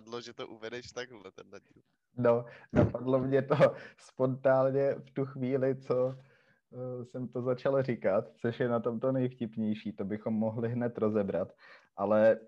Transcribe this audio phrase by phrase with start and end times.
[0.00, 1.82] napadlo, že to uvedeš takhle, tenhle díl.
[2.16, 3.56] No, napadlo mě to
[3.98, 9.12] spontánně v tu chvíli, co eh, jsem to začal říkat, což je na tom to
[9.12, 11.52] nejvtipnější, to bychom mohli hned rozebrat,
[11.96, 12.40] ale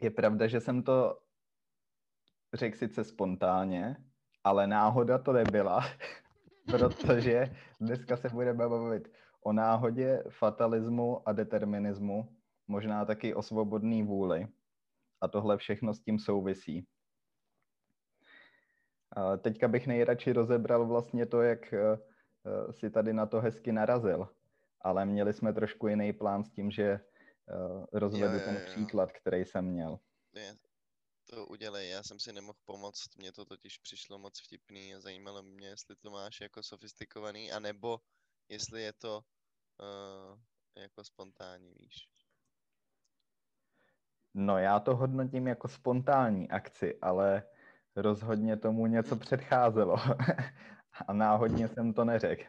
[0.00, 1.18] je pravda, že jsem to
[2.54, 3.96] řekl sice spontánně,
[4.44, 5.84] ale náhoda to nebyla,
[6.66, 9.08] protože dneska se budeme bavit
[9.42, 12.28] o náhodě, fatalismu a determinismu,
[12.68, 14.48] možná taky o svobodný vůli.
[15.24, 16.86] A tohle všechno s tím souvisí.
[19.40, 24.28] Teďka bych nejradši rozebral vlastně to, jak eh, eh, si tady na to hezky narazil,
[24.80, 27.00] ale měli jsme trošku jiný plán s tím, že eh,
[27.92, 28.60] rozvedu Jo, jo, ten jo.
[28.66, 29.98] příklad, který jsem měl.
[30.34, 30.56] Je,
[31.30, 35.42] to udělej, já jsem si nemohl pomoct, mně to totiž přišlo moc vtipný a zajímalo
[35.42, 37.98] mě, jestli to máš jako sofistikovaný, anebo
[38.48, 39.20] jestli je to
[39.80, 40.38] uh,
[40.76, 42.13] jako spontánní, víš.
[44.34, 47.42] No já to hodnotím jako spontánní akci, ale
[47.96, 49.96] rozhodně tomu něco předcházelo.
[51.06, 52.44] A náhodně jsem to neřekl.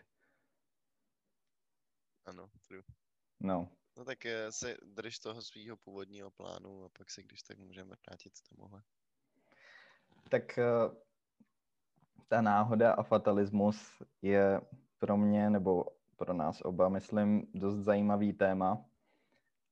[2.26, 2.84] Ano, true.
[3.40, 7.58] No, No tak eh, se drž toho svého původního plánu a pak se když tak
[7.58, 8.82] můžeme vrátit k tomuhle.
[10.30, 10.66] tak eh,
[12.28, 14.62] ta náhoda a fatalismus je
[15.00, 18.86] pro mě, nebo pro nás oba, myslím, dost zajímavý téma.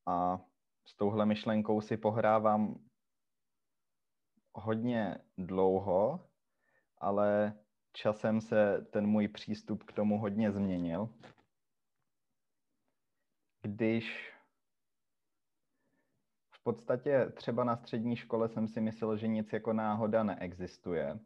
[0.05, 0.41] A
[0.85, 2.75] s touhle myšlenkou si pohrávám
[4.53, 6.29] hodně dlouho,
[6.97, 7.59] ale
[7.93, 11.09] časem se ten můj přístup k tomu hodně změnil.
[13.61, 14.33] Když
[16.51, 21.19] v podstatě třeba na střední škole jsem si myslel, že nic jako náhoda neexistuje.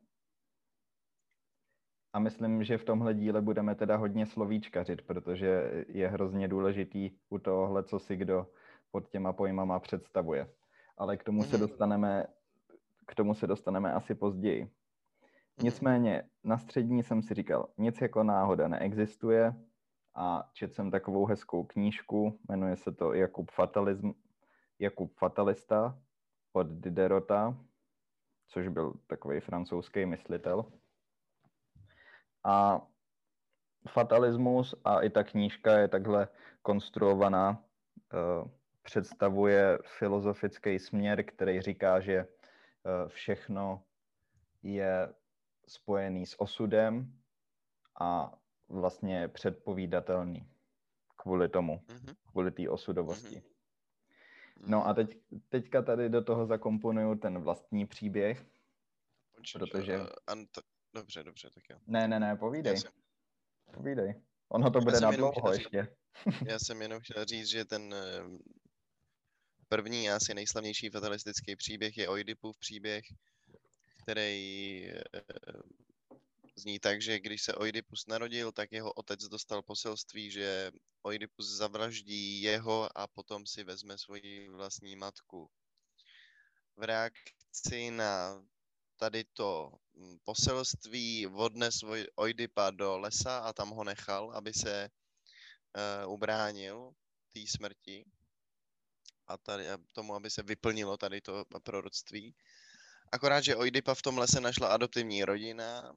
[2.14, 7.40] A myslím, že v tomhle díle budeme teda hodně slovíčkařit, protože je hrozně důležitý u
[7.40, 8.52] tohohle, co si kdo
[8.98, 10.50] pod těma pojmama představuje.
[10.98, 11.68] Ale k tomu se Mhm.
[11.68, 12.26] dostaneme,
[13.08, 14.72] k tomu se dostaneme asi později.
[15.62, 19.54] Nicméně na střední jsem si říkal, nic jako náhoda neexistuje
[20.16, 24.12] a četl jsem takovou hezkou knížku, jmenuje se to Jakub, Fatalism,
[24.80, 26.00] Jakub Fatalista
[26.54, 27.58] od Diderota,
[28.48, 30.66] což byl takový francouzský myslitel.
[32.44, 32.82] A
[33.90, 36.28] fatalismus a i ta knížka je takhle
[36.62, 37.64] konstruovaná,
[38.14, 38.57] eh,
[38.98, 42.28] představuje filozofický směr, který říká, že eh,
[43.08, 43.84] všechno
[44.64, 45.14] je
[45.68, 47.14] spojený s osudem
[48.00, 48.40] a
[48.70, 50.50] vlastně je předpovídatelný
[51.16, 52.16] kvůli tomu, Mhm.
[52.32, 53.36] kvůli té osudovosti.
[53.36, 54.72] Mhm.
[54.72, 55.18] No a teď,
[55.50, 58.46] teďka tady do toho zakomponuju ten vlastní příběh.
[59.36, 60.62] Počkej, protože- eh, Ant-
[60.94, 61.78] Dobře, dobře, tak jo.
[61.88, 62.92] Ne, ne, ne, Já povídej, jsem,
[63.74, 64.22] povídej.
[64.50, 65.88] Ono to Já bude na dlouho ještě.
[66.52, 68.24] já jsem jenom chtěl říct, že ten eh,
[69.70, 73.06] první, asi nejslavnější fatalistický příběh je Oidipův příběh,
[74.04, 75.22] který eh,
[76.56, 82.42] zní tak, že když se Oidipus narodil, tak jeho otec dostal poselství, že Oidipus zavraždí
[82.42, 85.50] jeho a potom si vezme svoji vlastní matku.
[86.76, 88.44] V reakci na
[88.98, 94.90] tady to mm, poselství odnes svoj Oidipa do lesa a tam ho nechal, aby se
[94.90, 96.92] uh, ubránil
[97.34, 98.06] té smrti
[99.28, 102.36] a tady, a tomu, aby se vyplnilo tady to proroctví.
[103.12, 105.94] Akorát, že Oidipa v tom lese našla adoptivní rodina,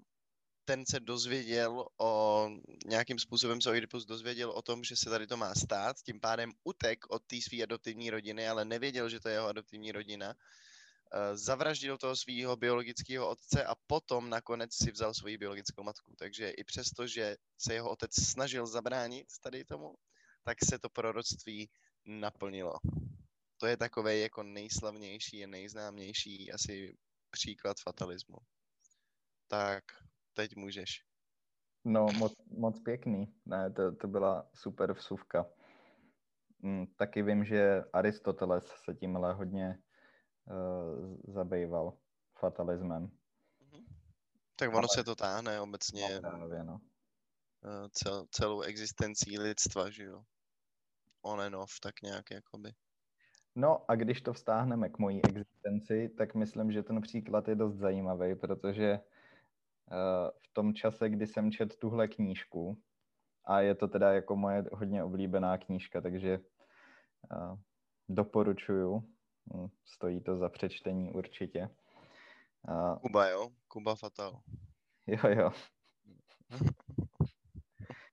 [0.65, 2.49] ten se dozvěděl o,
[2.87, 6.53] nějakým způsobem se Oidipus dozvěděl o tom, že se tady to má stát, tím pádem
[6.65, 10.35] utek od té své adoptivní rodiny, ale nevěděl, že to je jeho adoptivní rodina.
[11.15, 16.15] Eh, Zavraždil toho svého biologického otce a potom nakonec si vzal svoji biologickou matku.
[16.19, 19.95] Takže i přesto, že se jeho otec snažil zabránit tady tomu,
[20.43, 21.71] tak se to proroctví
[22.07, 22.79] naplnilo.
[23.61, 26.97] To je takový jako nejslavnější a nejznámější asi
[27.31, 28.37] příklad fatalismu.
[29.49, 29.85] Tak
[30.35, 31.05] teď můžeš.
[31.85, 33.35] No, moc, moc pěkný.
[33.47, 35.47] Ne, to, to byla super vsuvka.
[36.59, 39.79] Mm, taky vím, že Aristoteles se tímhle hodně
[40.45, 41.99] uh, zabýval
[42.39, 43.11] fatalismem.
[44.57, 46.81] Tak ono Ale- se to táhne obecně No, právě, no.
[47.65, 50.23] eh, cel, celou existencí lidstva, že jo.
[51.23, 52.73] On and off, tak nějak jakoby.
[53.55, 57.75] No a když to vztáhneme k mojí existenci, tak myslím, že ten příklad je dost
[57.75, 62.79] zajímavý, protože uh, v tom čase, kdy jsem čet tuhle knížku,
[63.45, 67.59] a je to teda jako moje hodně oblíbená knížka, takže uh,
[68.09, 69.05] doporučuju,
[69.55, 71.71] Hm, stojí to za přečtení určitě,
[72.69, 73.49] A, Kuba, jo?
[73.69, 74.41] Kuba Fatal.
[75.07, 75.51] jo, jo.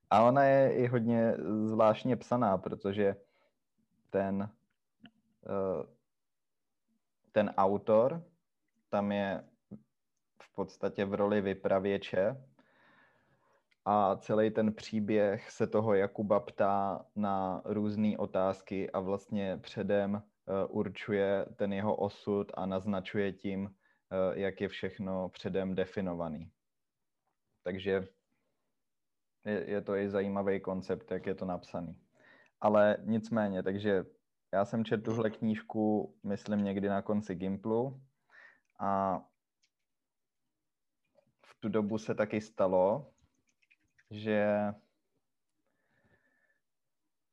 [0.09, 1.33] A ona je i hodně
[1.65, 3.15] zvláštně psaná, protože
[4.09, 4.56] ten, eh,
[7.31, 8.23] ten autor
[8.89, 9.43] tam je
[10.41, 12.35] v podstatě v roli vypravěče
[13.85, 20.65] a celý ten příběh se toho Jakuba ptá na různé otázky a vlastně předem eh,
[20.65, 23.75] určuje ten jeho osud a naznačuje tím,
[24.11, 26.51] eh, jak je všechno předem definovaný.
[27.63, 28.07] Takže
[29.45, 32.01] je, je to i zajímavý koncept, jak je to napsaný.
[32.61, 34.05] Ale nicméně, takže
[34.53, 38.01] já jsem četl tuhle knížku, myslím, někdy na konci Gimplu
[38.79, 39.19] a
[41.45, 43.13] v tu dobu se taky stalo,
[44.11, 44.47] že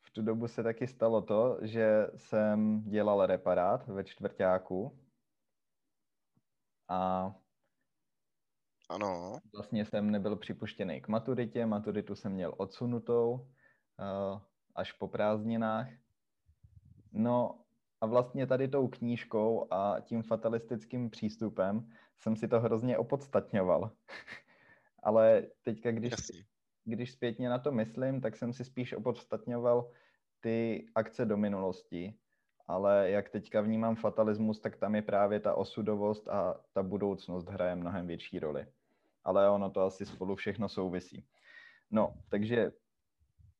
[0.02, 5.00] v tu dobu se taky stalo to, že jsem dělal reparát ve čtvrtáku
[6.88, 7.32] a
[8.88, 9.38] Ano.
[9.54, 14.40] vlastně jsem nebyl připuštěný k maturitě, maturitu jsem měl odsunutou uh,
[14.74, 16.03] až po prázdninách.
[17.14, 17.58] No
[18.00, 23.90] a vlastně tady tou knížkou a tím fatalistickým přístupem jsem si to hrozně opodstatňoval.
[25.02, 26.44] Ale teďka, když, Jasně.
[26.84, 29.90] když zpětně na to myslím, tak jsem si spíš opodstatňoval
[30.40, 32.14] ty akce do minulosti.
[32.66, 37.74] Ale jak teďka vnímám fatalismus, tak tam je právě ta osudovost a ta budoucnost hraje
[37.74, 38.66] mnohem větší roli.
[39.24, 41.24] Ale ono to asi spolu všechno souvisí.
[41.90, 42.72] No, takže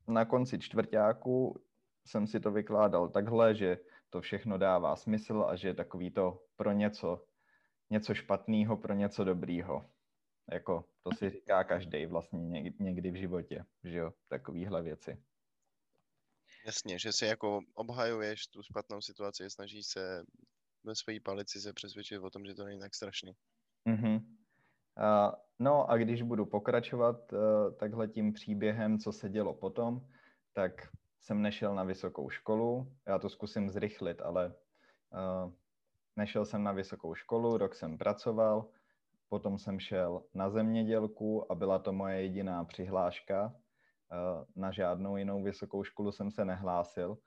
[0.09, 1.61] na konci čtvrtáku
[2.07, 3.79] jsem si to vykládal takhle, že
[4.11, 7.25] to všechno dává smysl a že je takový to pro něco,
[7.91, 9.85] něco špatného, pro něco dobrýho.
[10.53, 15.23] Jako to si říká každý vlastně něk- někdy v životě, že jo, takovýhle věci.
[16.67, 20.25] Jasně, že si jako obhajuješ tu špatnou situaci, snažíš se
[20.85, 23.33] ve své palici se přesvědčit o tom, že to není tak strašný.
[23.85, 24.37] Mhm.
[24.97, 27.39] A, no a když budu pokračovat uh,
[27.77, 30.09] takhle tím příběhem, co se dělo potom,
[30.53, 30.73] tak
[31.25, 32.93] jsem nešel na vysokou školu.
[33.07, 35.53] Já to zkusím zrychlit, ale uh,
[36.17, 38.69] nešel jsem na vysokou školu, rok jsem pracoval,
[39.29, 43.45] potom jsem šel na zemědělku a byla to moje jediná přihláška.
[43.47, 47.19] Uh, na žádnou jinou vysokou školu jsem se nehlásil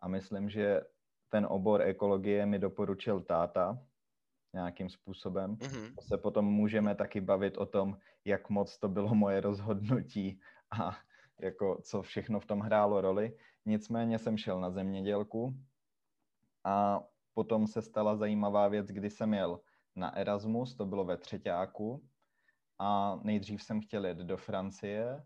[0.00, 0.80] a myslím, že
[1.28, 3.78] ten obor ekologie mi doporučil táta
[4.54, 5.56] nějakým způsobem.
[5.62, 5.94] Mhm.
[6.00, 10.40] Se potom můžeme taky bavit o tom, jak moc to bylo moje rozhodnutí
[10.80, 10.96] a
[11.40, 13.36] jako co všechno v tom hrálo roli.
[13.66, 15.56] Nicméně jsem šel na zemědělku
[16.64, 17.04] a
[17.34, 19.60] potom se stala zajímavá věc, kdy jsem jel
[19.96, 22.04] na Erasmus, to bylo ve třetíku
[22.78, 25.22] a nejdřív jsem chtěl jet do Francie,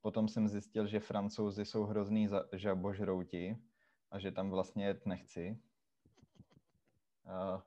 [0.00, 3.56] potom jsem zjistil, že francouzi jsou hrozný žabožrouti
[4.10, 5.58] a že tam vlastně jet nechci.
[7.24, 7.60] Uh,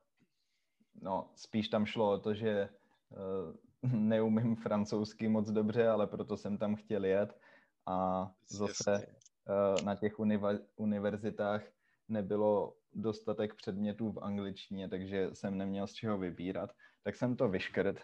[1.02, 2.70] no, spíš tam šlo o to, že
[3.10, 7.40] uh, neumím francouzsky moc dobře, ale proto jsem tam chtěl jet
[7.88, 11.64] a zase uh, na těch univa- univerzitách
[12.08, 16.70] nebylo dostatek předmětů v angličtině, takže jsem neměl z čeho vybírat.
[17.04, 18.00] Tak jsem to vyškrt.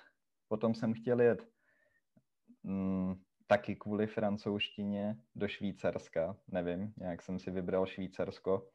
[0.47, 1.47] Potom jsem chtěl jet
[2.63, 3.15] mm,
[3.47, 6.37] taky kvůli francouzštině do Švýcarska.
[6.47, 8.67] Nevím, nějak jsem si vybral Švýcarsko.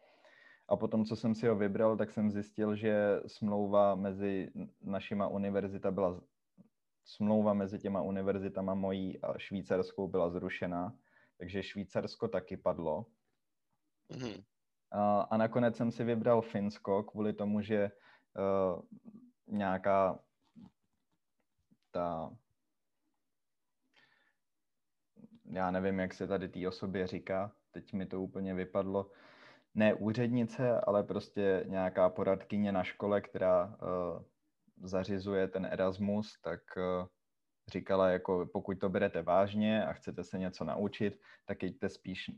[0.69, 5.91] A potom, co jsem si ho vybral, tak jsem zjistil, že smlouva mezi našima univerzita
[5.91, 6.21] byla
[7.07, 10.99] smlouva mezi těma univerzitama mojí a švýcarskou byla zrušená,
[11.39, 13.07] takže Švýcarsko taky padlo.
[14.17, 14.43] Mhm.
[14.91, 18.83] A, a nakonec jsem si vybral Finsko kvůli tomu, že uh,
[19.47, 20.19] nějaká
[21.91, 22.37] ta
[25.51, 29.11] já nevím, jak se tady té osobě říká, teď mi to úplně vypadlo,
[29.75, 34.23] ne úřednice, ale prostě nějaká poradkyně na škole, která uh,
[34.83, 37.07] zařizuje ten Erasmus, tak uh,
[37.73, 42.31] říkala, jako pokud to berete vážně a chcete se něco naučit, tak jděte spíš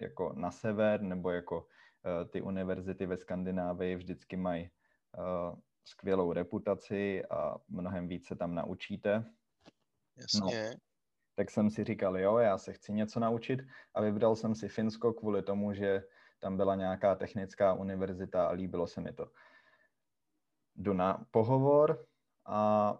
[0.00, 4.70] jako na sever, nebo jako uh, ty univerzity ve Skandinávii vždycky mají
[5.18, 9.24] uh, skvělou reputaci a mnohem více tam naučíte.
[10.16, 10.76] Jasně.
[11.34, 13.60] Tak jsem si říkal, jo, já se chci něco naučit
[13.94, 16.02] a vybral jsem si Finsko kvůli tomu, že
[16.38, 19.30] tam byla nějaká technická univerzita a líbilo se mi to.
[20.78, 22.06] Jdu na pohovor
[22.46, 22.98] a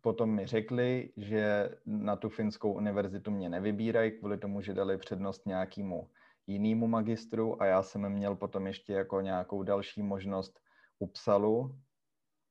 [0.00, 5.46] potom mi řekli, že na tu finskou univerzitu mě nevybírají kvůli tomu, že dali přednost
[5.46, 6.10] nějakému
[6.46, 10.60] jinému magistru a já jsem měl potom ještě jako nějakou další možnost
[10.98, 11.78] u Psalu,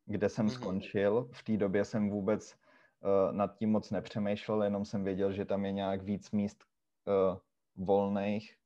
[0.05, 0.53] kde jsem Mhm.
[0.53, 1.29] skončil.
[1.33, 2.55] V té době jsem vůbec
[3.03, 6.63] uh, nad tím moc nepřemýšlel, jenom jsem věděl, že tam je nějak víc míst
[7.05, 7.37] uh,
[7.85, 8.60] volných.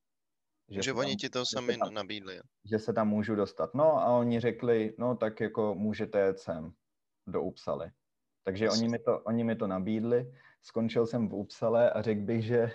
[0.70, 2.40] Že, se oni tam- ti to že sami tam- nabídli.
[2.66, 3.74] že se tam můžu dostat.
[3.74, 6.74] No a oni řekli, no tak jako můžete jet sem.
[7.28, 7.92] do Upsaly.
[8.44, 12.46] Takže oni mi, to, oni mi to nabídli, skončil jsem v Upsale a řekl bych,
[12.46, 12.72] že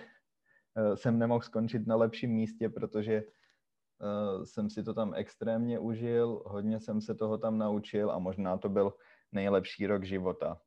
[0.77, 6.43] uh, jsem nemohl skončit na lepším místě, protože uh, jsem si to tam extrémně užil,
[6.45, 8.93] hodně jsem se toho tam naučil a možná to byl
[9.31, 10.61] nejlepší rok života.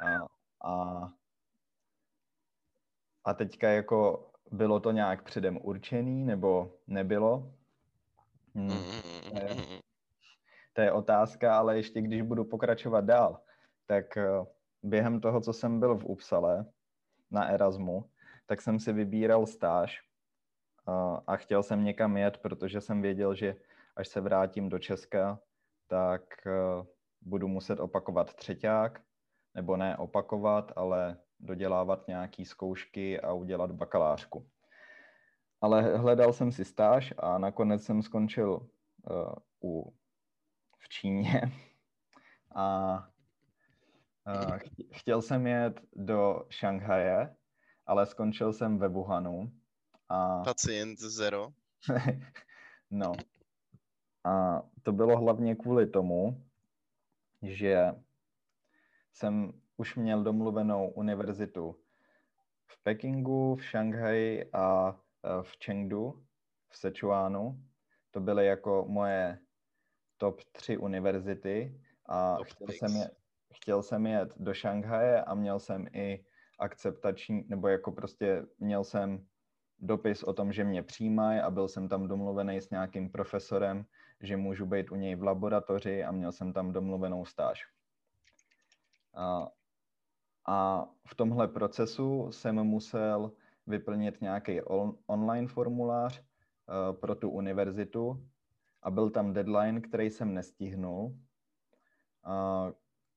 [0.00, 0.24] A,
[0.70, 1.08] a,
[3.24, 7.52] a teďka jako bylo to nějak předem určený nebo nebylo?
[8.54, 8.70] Hmm.
[9.30, 9.56] To, je,
[10.72, 13.40] to je otázka, ale ještě když budu pokračovat dál,
[13.86, 14.28] tak eh,
[14.82, 16.66] během toho, co jsem byl v Upsale
[17.30, 18.10] na Erasmu,
[18.46, 20.02] tak jsem si vybíral stáž
[20.86, 23.56] a, a chtěl jsem někam jet, protože jsem věděl, že
[23.96, 25.38] až se vrátím do Česka,
[25.86, 26.86] tak eh,
[27.20, 29.00] budu muset opakovat třeťák,
[29.54, 34.48] nebo ne opakovat, ale dodělávat nějaký zkoušky a udělat bakalářku.
[35.60, 39.94] Ale hledal jsem si stáž a nakonec jsem skončil uh, u,
[40.78, 41.42] v Číně
[42.54, 42.96] a
[44.26, 44.58] uh,
[44.92, 47.36] chtěl jsem jet do Šanghaje,
[47.86, 49.52] ale skončil jsem ve Wuhanu.
[50.08, 50.38] A...
[50.44, 51.48] Pacient zero.
[52.90, 53.12] no.
[54.24, 56.46] A to bylo hlavně kvůli tomu,
[57.42, 57.94] že
[59.12, 61.76] jsem už měl domluvenou univerzitu
[62.66, 66.22] v Pekingu, v Šanghaji a e, v Chengdu,
[66.68, 67.64] v Sichuanu.
[68.10, 69.38] To byly jako moje
[70.16, 73.10] top tři univerzity a chtěl jsem, je,
[73.54, 76.24] chtěl jsem jet do Šanghaje a měl jsem i
[76.58, 79.26] akceptační, nebo jako prostě měl jsem
[79.78, 83.84] dopis o tom, že mě přijímají a byl jsem tam domluvený s nějakým profesorem,
[84.20, 87.64] že můžu být u něj v laboratoři a měl jsem tam domluvenou stáž.
[89.14, 89.48] A,
[90.46, 93.32] a v tomhle procesu jsem musel
[93.66, 98.26] vyplnit nějaký on, online formulář uh, pro tu univerzitu
[98.82, 101.04] a byl tam deadline, který jsem nestihnul.
[102.26, 102.72] Uh,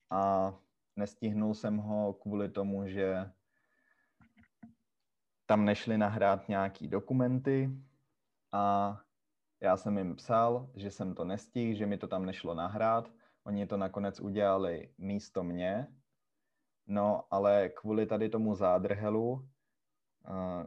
[0.10, 0.53] a
[0.96, 3.32] nestihnul jsem ho kvůli tomu, že
[5.46, 7.70] tam nešli nahrát nějaký dokumenty
[8.51, 8.98] a
[9.62, 13.10] já jsem jim psal, že jsem to nestihl, že mi to tam nešlo nahrát.
[13.44, 15.88] Oni to nakonec udělali místo mě,
[16.87, 19.47] no ale kvůli tady tomu zádrhelu,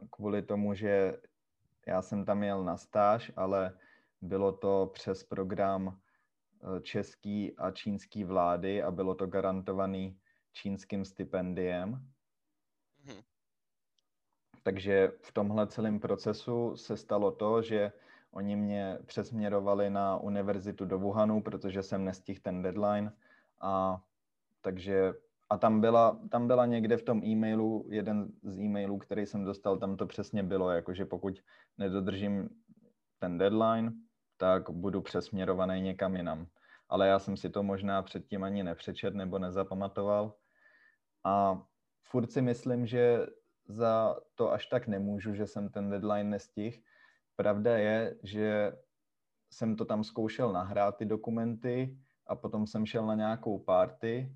[0.09, 1.17] kvůli tomu, že
[1.87, 3.77] já jsem tam jel na stáž, ale
[4.21, 5.99] bylo to přes program
[6.77, 10.19] e, český a čínský vlády a bylo to garantovaný
[10.53, 11.91] čínským stipendiem.
[13.05, 13.21] Hmm.
[14.63, 17.91] Takže v tomhle celém procesu se stalo to, že
[18.31, 23.13] Oni mě přesměrovali na univerzitu do Wuhanu, protože jsem nestihl ten deadline
[23.61, 24.01] a
[24.61, 25.13] takže
[25.49, 29.77] a tam byla, tam byla někde v tom e-mailu, jeden z e-mailů, který jsem dostal,
[29.77, 31.33] tam to přesně bylo, jakože pokud
[31.77, 32.49] nedodržím
[33.19, 33.93] ten deadline,
[34.37, 36.47] tak budu přesměrovaný někam jinam.
[36.89, 40.33] Ale já jsem si to možná předtím ani nepřečet nebo nezapamatoval.
[41.23, 41.61] A
[42.03, 43.27] furt si myslím, že
[43.67, 46.77] za to až tak nemůžu, že jsem ten deadline nestihl,
[47.37, 48.73] Pravda je, že
[49.49, 54.35] jsem to tam zkoušel nahrát ty dokumenty a potom jsem šel na nějakou party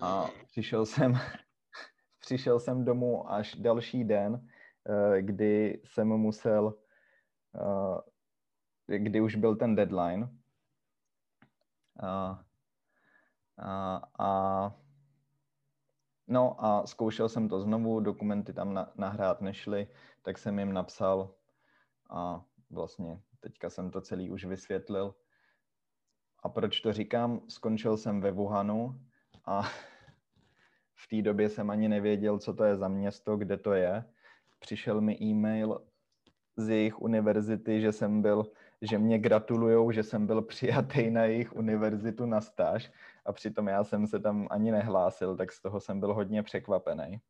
[0.00, 1.12] a přišel jsem,
[2.20, 4.48] přišel jsem domů až další den,
[4.88, 6.74] eh, kdy jsem musel,
[7.54, 10.28] eh, kdy už byl ten deadline.
[12.02, 12.44] A,
[13.58, 14.72] a, a
[16.26, 19.88] no a zkoušel jsem to znovu, dokumenty tam na, nahrát nešly,
[20.22, 21.34] tak jsem jim napsal,
[22.10, 25.14] a vlastně teďka jsem to celý už vysvětlil.
[26.42, 27.40] A proč to říkám?
[27.48, 29.00] Skončil jsem ve Wuhanu
[29.48, 29.62] a
[30.94, 34.04] v té době jsem ani nevěděl, co to je za město, kde to je.
[34.58, 35.82] Přišel mi e-mail
[36.56, 38.46] z jejich univerzity, že jsem byl,
[38.82, 42.92] že mě gratulujou, že jsem byl přijatý na jejich univerzitu na stáž.
[43.24, 47.20] A přitom já jsem se tam ani nehlásil, tak z toho jsem byl hodně překvapený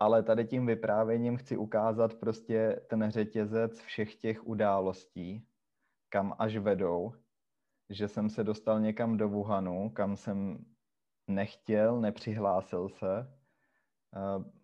[0.00, 5.46] ale tady tím vyprávěním chci ukázat prostě ten řetězec všech těch událostí,
[6.08, 7.12] kam až vedou,
[7.90, 10.64] že jsem se dostal někam do Wuhanu, kam jsem
[11.26, 13.38] nechtěl, nepřihlásil se,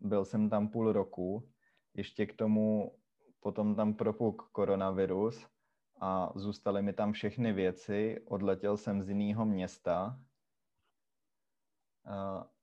[0.00, 1.52] byl jsem tam půl roku,
[1.94, 2.98] ještě k tomu
[3.40, 5.46] potom tam propuk koronavirus
[6.00, 10.20] a zůstaly mi tam všechny věci, odletěl jsem z jiného města,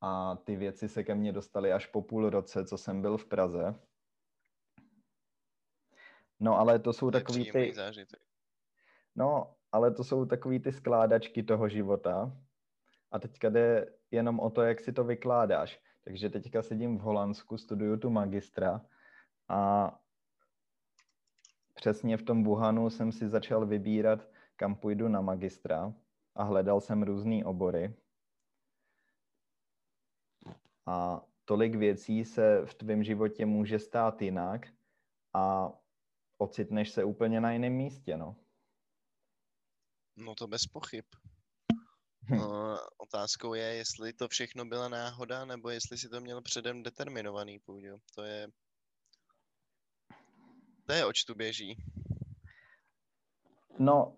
[0.01, 3.25] a ty věci se ke mně dostaly až po půl roce, co jsem byl v
[3.25, 3.75] Praze.
[6.39, 7.74] No, ale to jsou takový ty...
[9.15, 12.32] No, ale to jsou takový ty skládačky toho života.
[13.12, 15.79] A teďka jde jenom o to, jak si to vykládáš.
[16.03, 18.82] Takže teďka sedím v Holandsku, studuju tu magistra
[19.48, 19.91] a
[21.74, 25.94] přesně v tom Wuhanu jsem si začal vybírat, kam půjdu na magistra.
[26.36, 27.96] a hledal jsem různé obory.
[30.86, 34.67] A tolik věcí se v tvém životě může stát jinak
[35.34, 35.74] a
[36.38, 38.36] ocitneš se úplně na jiném místě, no.
[40.17, 41.05] No to bez pochyb.
[42.29, 42.39] Hm.
[42.39, 47.60] Uh, otázkou je, jestli to všechno byla náhoda, nebo jestli si to měl předem determinovaný
[47.60, 47.98] půjdu.
[48.15, 48.48] To je...
[50.86, 51.77] To je oč tu běží.
[53.79, 54.17] No,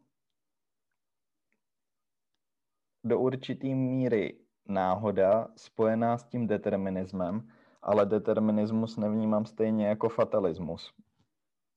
[3.04, 7.52] do určitý míry náhoda spojená s tím determinismem,
[7.82, 10.94] ale determinismus nevnímám stejně jako fatalismus.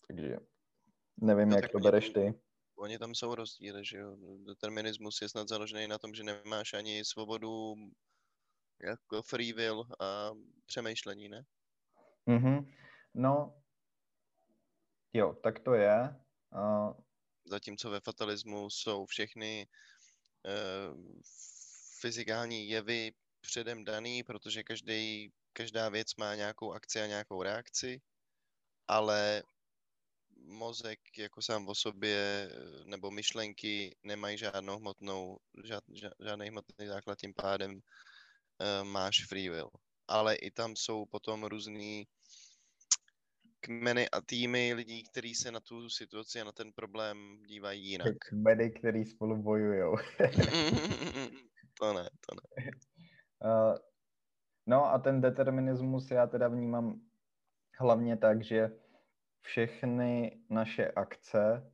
[0.07, 0.37] Takže
[1.17, 2.35] nevím, No jak tak to bereš ty.
[2.81, 4.17] Oni tam jsou rozdíly, že jo.
[4.47, 7.75] Determinismus je snad založený na tom, že nemáš ani svobodu
[8.83, 10.31] jako free will a
[10.67, 11.45] přemýšlení, ne?
[12.27, 12.73] Mhm.
[13.15, 13.63] No,
[15.13, 16.17] jo, tak to je.
[16.53, 16.95] Uh,
[17.45, 19.69] Zatímco ve fatalismu jsou všechny
[20.45, 21.21] uh,
[22.01, 28.01] fyzikální jevy předem daný, protože každý, každá věc má nějakou akci a nějakou reakci,
[28.89, 29.43] ale
[30.51, 35.85] mozek jako sám o sobě eh, nebo myšlenky nemají žádnou hmotnou, žád,
[36.25, 39.71] žádný hmotný základ, tím pádem uh, máš free will.
[40.09, 42.07] Ale i tam jsou potom různý
[43.61, 48.17] kmeny a týmy lidí, kteří se na tu situaci a na ten problém dívají jinak.
[48.29, 49.97] kmeny, který spolu bojujou.
[51.81, 52.71] to ne, to ne.
[53.45, 53.75] Uh,
[54.67, 57.01] no a ten determinismus já teda vnímám
[57.79, 58.71] hlavně tak, že
[59.41, 61.73] všechny naše akce,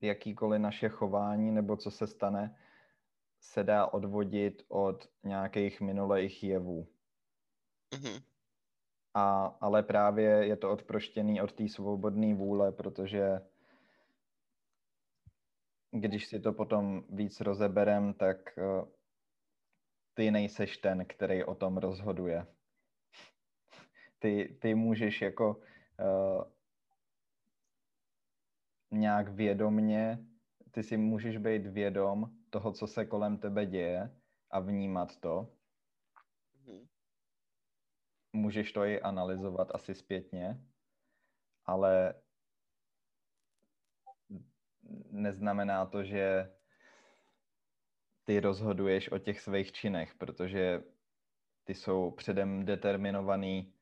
[0.00, 2.56] jakýkoliv naše chování nebo co se stane,
[3.40, 6.88] se dá odvodit od nějakých minulých jevů.
[7.94, 8.22] Mhm.
[9.14, 13.40] A, ale právě je to odproštěný od té svobodné vůle, protože
[15.90, 18.88] když si to potom víc rozeberem, tak uh,
[20.14, 22.46] ty nejseš ten, který o tom rozhoduje.
[24.18, 25.60] Ty, ty můžeš jako
[28.90, 30.18] nějak vědomně,
[30.70, 34.16] ty si můžeš být vědom toho, co se kolem tebe děje
[34.50, 35.54] a vnímat to.
[36.66, 36.88] Mhm.
[38.32, 40.66] Můžeš to i analyzovat asi zpětně,
[41.64, 42.14] ale
[45.10, 46.54] neznamená to, že
[48.24, 50.82] ty rozhoduješ o těch svých činech, protože
[51.64, 53.74] ty jsou předem determinovaný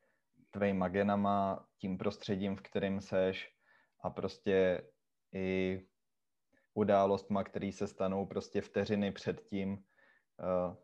[0.51, 3.55] tvýma genama, tím prostředím, v kterým seš
[4.01, 4.83] a prostě
[5.33, 5.81] i
[6.75, 10.77] událostma, které se stanou prostě vteřiny před tím, uh,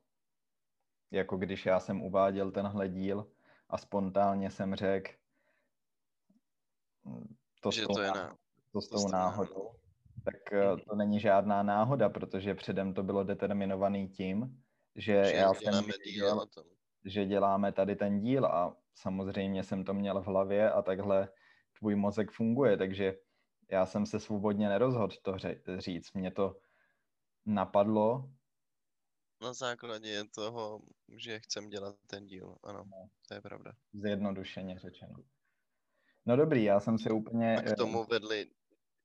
[1.11, 3.33] jako když já jsem uváděl tenhle díl
[3.69, 5.13] a spontánně jsem řekl,
[7.61, 8.37] to, Že s tou to je ná-
[8.73, 9.71] to s to s tou náhodou.
[10.25, 14.63] tak eh, to není žádná náhoda, protože předem to bylo determinovaný tím,
[14.95, 16.43] že, že já jsem děláme
[17.07, 21.29] že děláme tady ten díl a samozřejmě jsem to měl v hlavě a takhle
[21.79, 23.15] tvůj mozek funguje, takže
[23.71, 25.37] já jsem se svobodně nerozhodl to
[25.79, 26.13] říct.
[26.13, 26.61] Mě to
[27.47, 28.31] napadlo,
[29.43, 30.81] Na základě toho,
[31.17, 33.09] že chcem dělat ten díl, ano, No.
[33.29, 33.73] to je pravda.
[33.93, 35.15] zjednodušeně řečeno.
[36.27, 37.57] No dobrý, já jsem si úplně...
[37.57, 38.47] A k tomu vedli,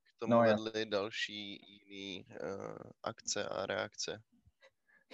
[0.04, 1.60] k tomu No, já- vedli další
[1.90, 4.22] jiný uh, akce a reakce.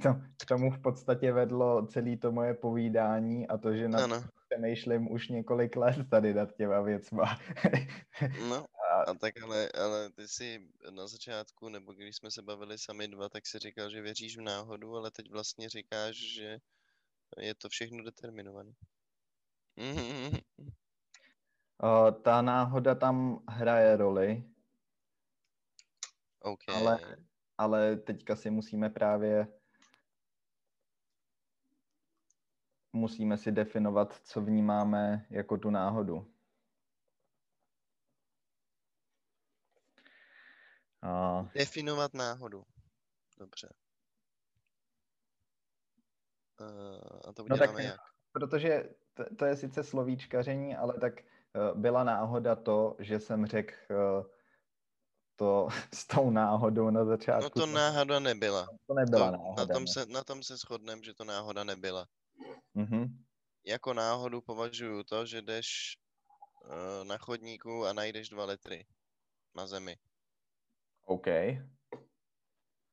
[0.04, 0.10] To,
[0.42, 5.12] k tomu v podstatě vedlo celé to moje povídání a to, že nad Ano, přemýšlím
[5.12, 7.40] už několik let tady nad těma věcma.
[8.50, 8.66] no.
[9.08, 13.30] A- tak ale, ale ty si na začátku, nebo když jsme se bavili sami dva,
[13.30, 16.58] tak si říkal, že věříš v náhodu, ale teď vlastně říkáš, že
[17.38, 18.72] je to všechno determinované.
[22.24, 24.44] Ta náhoda tam hraje roli,
[26.40, 26.64] OK.
[26.68, 27.18] Ale-
[27.58, 29.48] ale teďka si musíme právě
[32.98, 36.34] musíme si definovat, co vnímáme jako tu náhodu.
[41.02, 42.64] A, Definovat náhodu.
[43.38, 43.74] Dobře.
[46.62, 48.02] Uh, a to no tak uděláme jak?
[48.32, 53.74] protože to, to je sice slovíčkaření, ale tak uh, byla náhoda to, že jsem řekl
[53.90, 54.26] uh,
[55.36, 57.60] to s tou náhodou na začátku.
[57.60, 58.68] No to náhoda nebyla.
[58.88, 59.66] to nebyla to, náhoda.
[59.66, 59.88] na, tom ne.
[59.88, 62.08] se, na tom se shodneme, že to náhoda nebyla.
[62.74, 63.24] Mhm.
[63.66, 65.98] Jako náhodu považuji to, že jdeš
[66.66, 68.86] uh, na chodníku a najdeš dva litry
[69.56, 69.98] na zemi.
[71.06, 71.28] OK.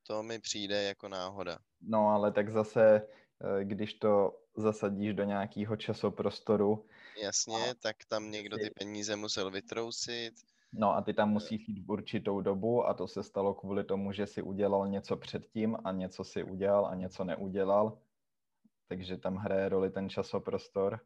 [0.07, 1.59] To mi přijde jako náhoda.
[1.81, 6.87] No ale tak zase, eh, když to zasadíš do nějakého časoprostoru,
[7.23, 10.35] Jasně, tak tam někdo ty peníze musel vytrousit,
[10.77, 14.13] No a ty tam musíš jít v určitou dobu a to se stalo kvůli tomu,
[14.13, 17.99] že si udělal něco předtím a něco si udělal a něco neudělal.
[18.89, 21.01] Takže tam hraje roli ten časoprostor.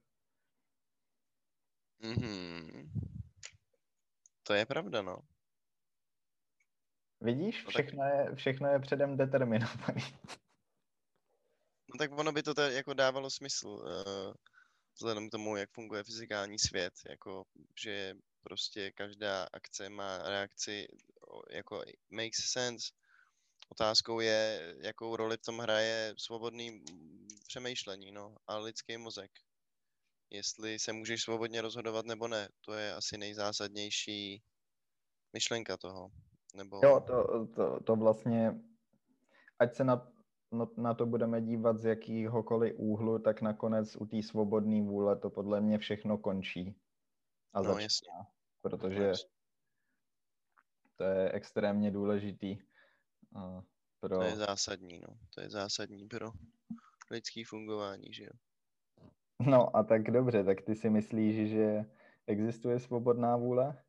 [1.99, 2.91] Mhm.
[4.43, 5.19] To je pravda, no.
[7.21, 10.03] Vidíš, No tak- všechno je, všechno je předem determinovaný.
[11.89, 14.35] No tak ono by to ta- jako dávalo smysl, uh,
[14.95, 17.45] vzhledem k tomu, jak funguje fyzikální svět, jako,
[17.83, 20.89] že prostě každá akce má reakci,
[21.51, 22.93] jako makes sense.
[23.69, 29.31] Otázkou je, jakou roli v tom hraje svobodný mm, přemýšlení, no, a lidský mozek.
[30.31, 34.43] Jestli se můžeš svobodně rozhodovat nebo ne, to je asi nejzásadnější
[35.33, 36.09] myšlenka toho.
[36.55, 36.81] Nebo...
[36.85, 38.61] Jo, to, to, to vlastně,
[39.59, 40.13] ať se na,
[40.53, 45.31] no, na to budeme dívat z jakýhokoliv úhlu, tak nakonec u té svobodné vůle to
[45.31, 46.75] podle mě všechno končí.
[47.55, 48.09] A no, začíná, jasně.
[48.63, 49.13] protože
[50.97, 52.68] to je extrémně důležitý
[54.01, 54.17] pro...
[54.17, 55.19] To je zásadní, no.
[55.35, 56.31] To je zásadní pro
[57.11, 58.31] lidský fungování, že jo.
[59.41, 61.85] No a tak dobře, tak ty si myslíš, že
[62.27, 63.83] existuje svobodná vůle?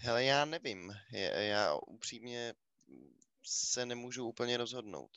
[0.00, 0.92] Hele, já nevím.
[1.12, 2.54] Je- Já upřímně
[3.44, 5.10] se nemůžu úplně rozhodnout.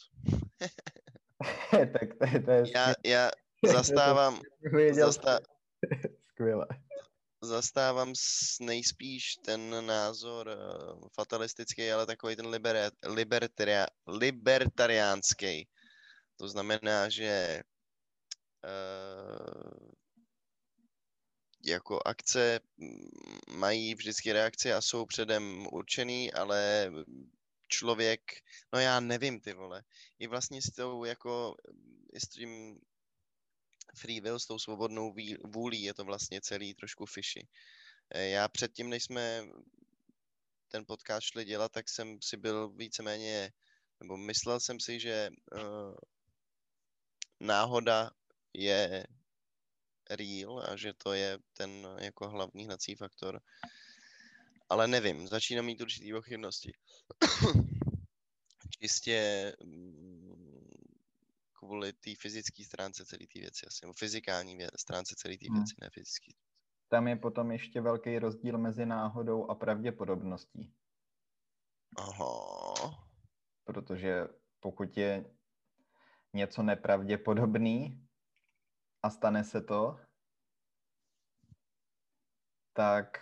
[1.71, 3.31] tak to, je- to je Já, já
[3.73, 4.41] zastávám,
[4.93, 5.39] zastá,
[6.31, 6.67] skvěle.
[7.45, 8.13] Zastávám
[8.59, 10.55] nejspíš ten názor eh,
[11.15, 15.67] fatalistický, ale takový ten libera, libertaria, libertariánský.
[16.37, 17.61] To znamená, že
[18.65, 18.75] eh,
[21.65, 23.09] jako akce mm,
[23.57, 26.91] mají vždycky reakci a jsou předem určený, ale
[27.67, 28.21] člověk,
[28.73, 29.83] no já nevím ty vole,
[30.19, 31.55] i vlastně s tou jako,
[32.13, 32.79] s tím
[33.95, 37.47] free will, s tou svobodnou vůlí je to vlastně celý trošku fishy.
[38.09, 39.43] Eh, Já předtím, než jsme
[40.67, 43.51] ten podcast šli dělat, tak jsem si byl víceméně,
[43.99, 45.95] nebo myslel jsem si, že uh,
[47.39, 48.11] náhoda
[48.53, 49.07] je
[50.09, 53.41] real a že to je ten jako hlavní hnací faktor.
[54.69, 56.73] Ale nevím, začínám mít určitý pochybnosti.
[58.79, 60.04] Čistě mm,
[61.59, 65.57] kvůli té fyzické stránce celé té věci, asi, nebo fyzikální vě- stránce celé té Hmm.
[65.57, 66.35] věci, ne fyzický.
[66.87, 70.73] Tam je potom ještě velký rozdíl mezi náhodou a pravděpodobností,
[71.97, 73.05] Aha.
[73.63, 74.27] protože
[74.59, 75.35] pokud je
[76.33, 78.07] něco nepravděpodobný
[79.03, 79.99] a stane se to,
[82.73, 83.17] tak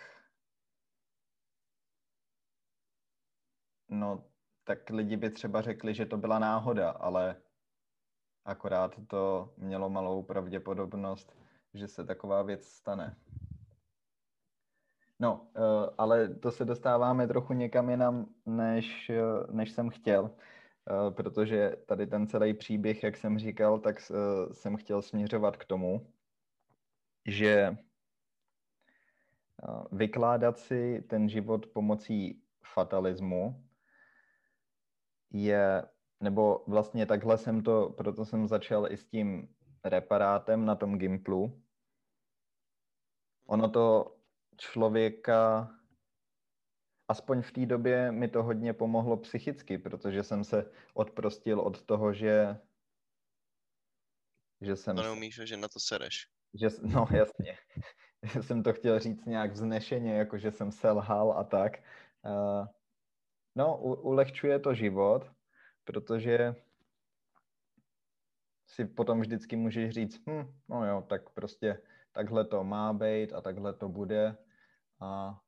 [3.89, 4.32] no,
[4.63, 7.42] tak lidi by třeba řekli, že to byla náhoda, ale
[8.45, 11.36] akorát to mělo malou pravděpodobnost,
[11.73, 13.15] že se taková věc stane.
[15.19, 21.12] No, eh, ale to se dostáváme trochu někam jinam, než, eh, než jsem chtěl, eh,
[21.12, 23.99] protože tady ten celý příběh, jak jsem říkal, tak
[24.51, 26.08] jsem chtěl směřovat k tomu,
[27.25, 27.77] že
[29.91, 33.63] vykládat si ten život pomocí fatalismu
[35.32, 35.84] je,
[36.23, 41.63] nebo vlastně takhle jsem to, proto jsem začal i s tím reparátem na tom Gimplu.
[43.47, 44.15] Ono to
[44.57, 45.69] člověka,
[47.07, 52.13] aspoň v té době mi to hodně pomohlo psychicky, protože jsem se odprostil od toho,
[52.13, 52.57] že
[54.62, 56.27] že jsem, To neumíš, že na to sereš.
[56.62, 57.57] že, no jasně,
[58.41, 61.71] jsem to chtěl říct nějak vznešeně, jako že jsem selhal a tak.
[62.25, 62.67] Uh,
[63.55, 65.31] no, u, ulehčuje to život,
[65.84, 66.56] protože
[68.67, 73.41] si potom vždycky můžeš říct, hm, no jo, tak prostě takhle to má být a
[73.41, 74.38] takhle to bude.
[75.00, 75.39] A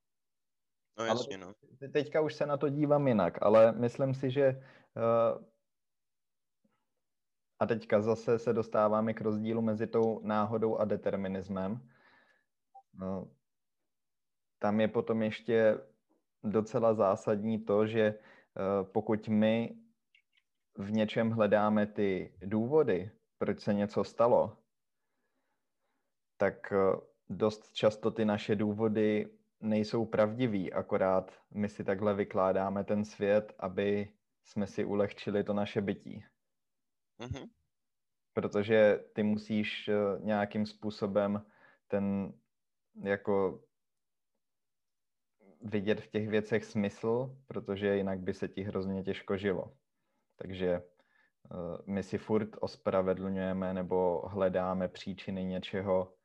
[0.97, 1.53] No Ale- jasně, no.
[1.79, 4.61] te- teďka už se na to dívám jinak, ale myslím si, že
[4.95, 5.45] uh,
[7.59, 11.89] a teďka zase se dostáváme k rozdílu mezi tou náhodou a determinismem.
[12.93, 13.31] No,
[14.59, 15.77] tam je potom ještě
[16.43, 19.77] docela zásadní to, že uh, pokud my
[20.77, 24.57] v něčem hledáme ty důvody, proč se něco stalo,
[26.37, 29.29] tak uh, dost často ty naše důvody
[29.61, 35.81] nejsou pravdivý, akorát my si takhle vykládáme ten svět, aby jsme si ulehčili to naše
[35.81, 36.25] bytí.
[37.19, 37.49] Mhm.
[38.33, 41.45] Protože ty musíš eh, nějakým způsobem
[41.87, 42.33] ten
[43.03, 43.63] jako
[45.61, 49.77] vidět v těch věcech smysl, protože jinak by se ti hrozně těžko žilo.
[50.35, 56.15] Takže eh, my si furt ospravedlňujeme nebo hledáme příčiny něčeho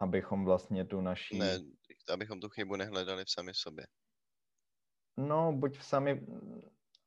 [0.00, 1.38] abychom vlastně tu naší...
[1.38, 1.58] Ne,
[2.12, 3.86] abychom tu chybu nehledali v sami sobě.
[5.16, 6.26] No, buď v sami,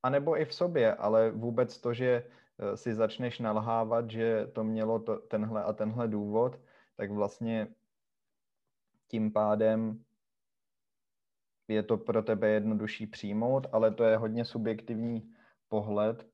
[0.04, 5.00] anebo i v sobě, ale vůbec to, že eh, si začneš nalhávat, že to mělo
[5.00, 6.60] to, tenhle a tenhle důvod,
[6.96, 7.68] tak vlastně
[9.08, 10.04] tím pádem
[11.68, 15.34] je to pro tebe jednodušší přijmout, ale to je hodně subjektivní
[15.74, 16.30] pohled,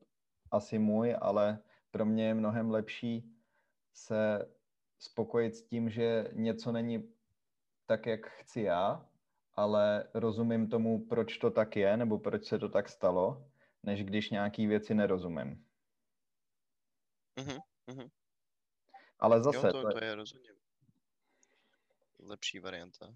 [0.52, 1.60] asi můj, ale
[1.92, 3.36] pro mě je mnohem lepší
[3.94, 4.52] se
[5.00, 7.14] spokojit s tím, že něco není
[7.86, 9.10] tak, jak chci já,
[9.54, 13.52] ale rozumím tomu, proč to tak je, nebo proč se to tak stalo,
[13.84, 15.66] než když nějaký věci nerozumím.
[17.38, 18.10] Mm-hmm.
[19.20, 19.68] Ale zase...
[19.68, 20.50] Jo, to, to je rozhodně
[22.20, 23.16] lepší varianta,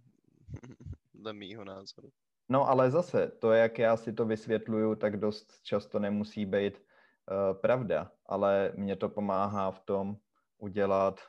[1.13, 2.11] dle mýho názoru.
[2.49, 7.59] No ale zase, to, jak já si to vysvětluju, tak dost často nemusí být uh,
[7.61, 10.17] pravda, ale mě to pomáhá v tom
[10.57, 11.19] udělat,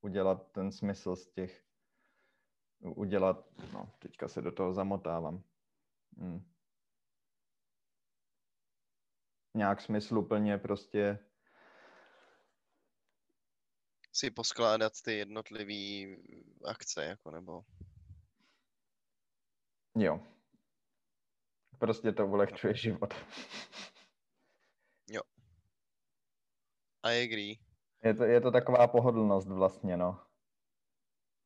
[0.00, 1.64] udělat ten smysl z těch,
[2.80, 5.42] udělat, no, teďka se do toho zamotávám.
[6.18, 6.52] Hmm.
[9.54, 11.18] Nějak smysluplně prostě
[14.12, 16.16] si poskládat ty jednotlivé
[16.64, 17.64] akce, jako nebo...
[19.96, 20.20] Jo.
[21.78, 22.76] Prostě to ulehčuje no.
[22.76, 23.14] život.
[25.10, 25.22] jo.
[27.02, 27.54] I agree.
[28.04, 30.26] Je to, je to taková pohodlnost vlastně, no.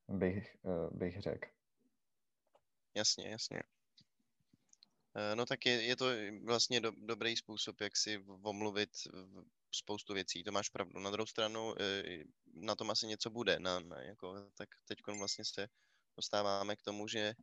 [0.08, 1.48] Bych, uh, bych řekl.
[2.94, 3.62] Jasně, jasně.
[5.14, 6.06] Eh, no tak je, je to
[6.44, 8.90] vlastně do, dobrý způsob, jak si omluvit
[9.70, 11.00] spoustu věcí, to máš pravdu.
[11.00, 15.44] Na druhou stranu eh, na tom asi něco bude, na, na, jako, tak teď vlastně
[15.44, 15.68] se
[16.16, 17.34] dostáváme k tomu, že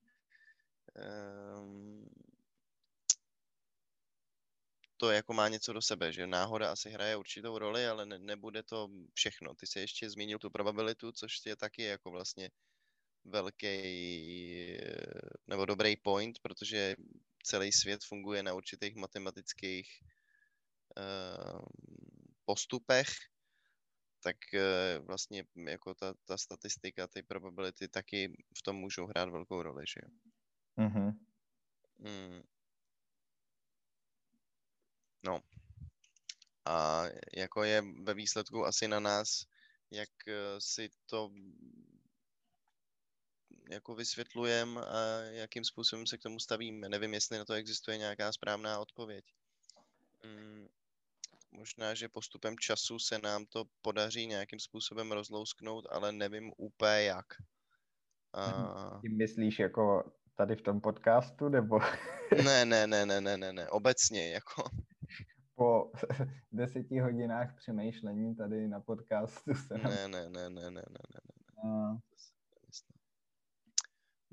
[4.97, 8.63] to jako má něco do sebe, že náhoda asi hraje určitou roli, ale ne, nebude
[8.63, 9.55] to všechno.
[9.55, 12.49] Ty se ještě zmínil tu probabilitu, což je taky jako vlastně
[13.25, 13.67] velký
[15.47, 16.95] nebo dobrý point, protože
[17.43, 19.89] celý svět funguje na určitých matematických
[20.97, 21.61] uh,
[22.45, 23.07] postupech,
[24.23, 29.61] tak uh, vlastně jako ta, ta statistika, ty probability taky v tom můžou hrát velkou
[29.61, 30.26] roli, že jo?
[30.77, 31.13] Mm-hmm.
[31.99, 32.43] Mm.
[35.25, 35.41] No.
[36.65, 37.03] A
[37.35, 39.45] jako je ve výsledku asi na nás,
[39.91, 41.31] jak eh, si to
[43.69, 46.89] jako vysvětlujeme a jakým způsobem se k tomu stavíme.
[46.89, 49.25] Nevím, jestli na to existuje nějaká správná odpověď.
[50.23, 50.67] Hmm,
[51.51, 57.25] možná, že postupem času se nám to podaří nějakým způsobem rozlousknout, ale nevím úplně jak.
[58.33, 58.99] A...
[59.01, 61.79] Ty myslíš jako tady v tom podcastu, nebo?
[62.45, 64.63] ne, ne, ne, ne, ne, ne, ne, obecně, jako.
[65.55, 65.91] Po
[66.51, 69.91] deseti hodinách přemýšlení tady na podcastu se nám...
[69.91, 71.71] Ne, ne, ne, ne, ne, ne, ne, ne.
[71.71, 71.97] A...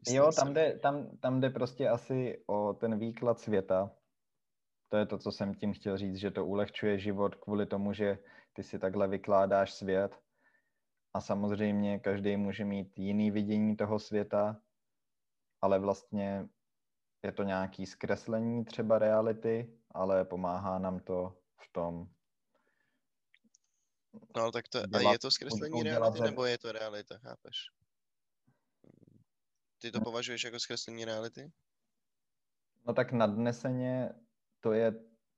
[0.08, 3.90] Jo, tam jde, tam, tam jde prostě asi o ten výklad světa.
[4.88, 8.18] To je to, co jsem tím chtěl říct, že to ulehčuje život kvůli tomu, že
[8.52, 10.16] ty si takhle vykládáš svět.
[11.14, 14.60] A samozřejmě každý může mít jiný vidění toho světa,
[15.64, 16.48] ale vlastně
[17.22, 22.08] je to nějaký zkreslení třeba reality, ale pomáhá nám to v tom.
[24.36, 27.56] No ale tak to, a je to zkreslení reality, nebo je to realita, chápeš?
[29.78, 31.52] Ty to považuješ jako zkreslení reality?
[32.86, 34.10] No tak nadneseně
[34.60, 34.92] to je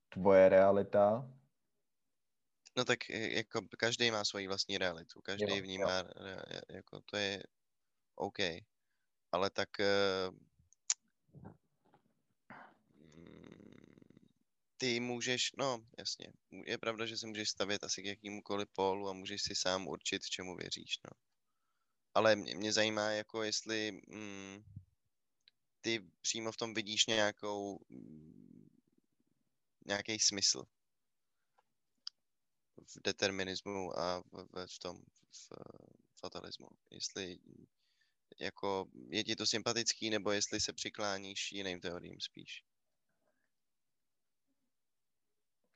[0.08, 1.30] tvoje realita.
[2.76, 6.06] No tak jako každý má svoji vlastní realitu, každý jo, vnímá, jo.
[6.70, 7.42] jako to je
[8.14, 8.38] OK.
[9.36, 10.32] Ale tak uh,
[14.76, 16.32] ty můžeš, no jasně,
[16.64, 20.24] je pravda, že se můžeš stavět asi k jakýmukoliv pólu a můžeš si sám určit,
[20.24, 21.10] čemu věříš, no
[22.16, 24.64] ale mě, mě zajímá, jako jestli mm,
[25.80, 28.68] ty přímo v tom vidíš nějakou, mm,
[29.86, 30.64] nějaký smysl
[32.76, 35.48] v determinismu a v, v tom v
[36.20, 36.68] fatalismu.
[36.90, 37.38] Jestli
[38.40, 42.64] jako je ti to sympatický, nebo jestli se přikláníš jiným teoriím spíš.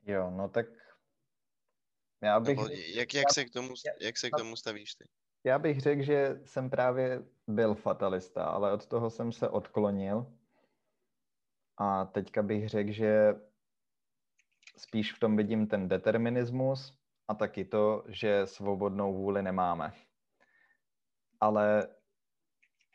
[0.03, 0.67] Jo, no tak
[2.23, 2.57] já bych...
[2.57, 5.09] Nebo jak, jak, se k tomu, jak se k tomu stavíš ty?
[5.45, 10.37] Já bych řekl, že jsem právě byl fatalista, ale od toho jsem se odklonil.
[11.77, 13.35] A teďka bych řekl, že
[14.77, 19.93] spíš v tom vidím ten determinismus a taky to, že svobodnou vůli nemáme.
[21.41, 21.95] Ale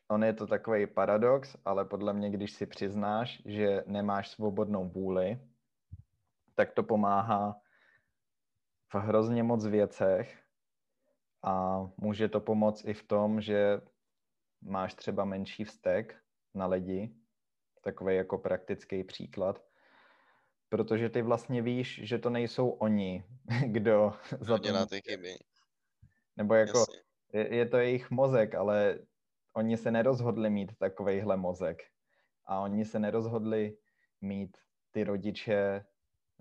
[0.08, 5.40] on je to takový paradox, ale podle mě, když si přiznáš, že nemáš svobodnou vůli,
[6.56, 7.62] tak to pomáhá
[8.88, 10.40] v hrozně moc věcech
[11.44, 13.82] A může to pomoct i v tom, že
[14.62, 16.16] máš třeba menší vztek
[16.54, 17.16] na lidi,
[17.82, 19.64] takový jako praktický příklad,
[20.70, 23.26] protože ty vlastně víš, že to nejsou oni,
[23.66, 25.38] kdo za to dělá ty chyby.
[26.38, 26.86] Nebo jako
[27.34, 29.00] je, je to jejich mozek, ale
[29.56, 31.84] oni se nerozhodli mít takovejhle mozek.
[32.46, 33.78] A oni se nerozhodli
[34.22, 34.58] mít
[34.92, 35.86] ty rodiče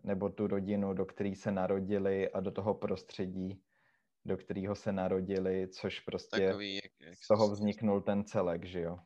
[0.05, 3.63] nebo tu rodinu, do které se narodili a do toho prostředí,
[4.25, 8.81] do kterého se narodili, což prostě Takový, jak, jak z toho vzniknul ten celek, že
[8.81, 8.99] jo.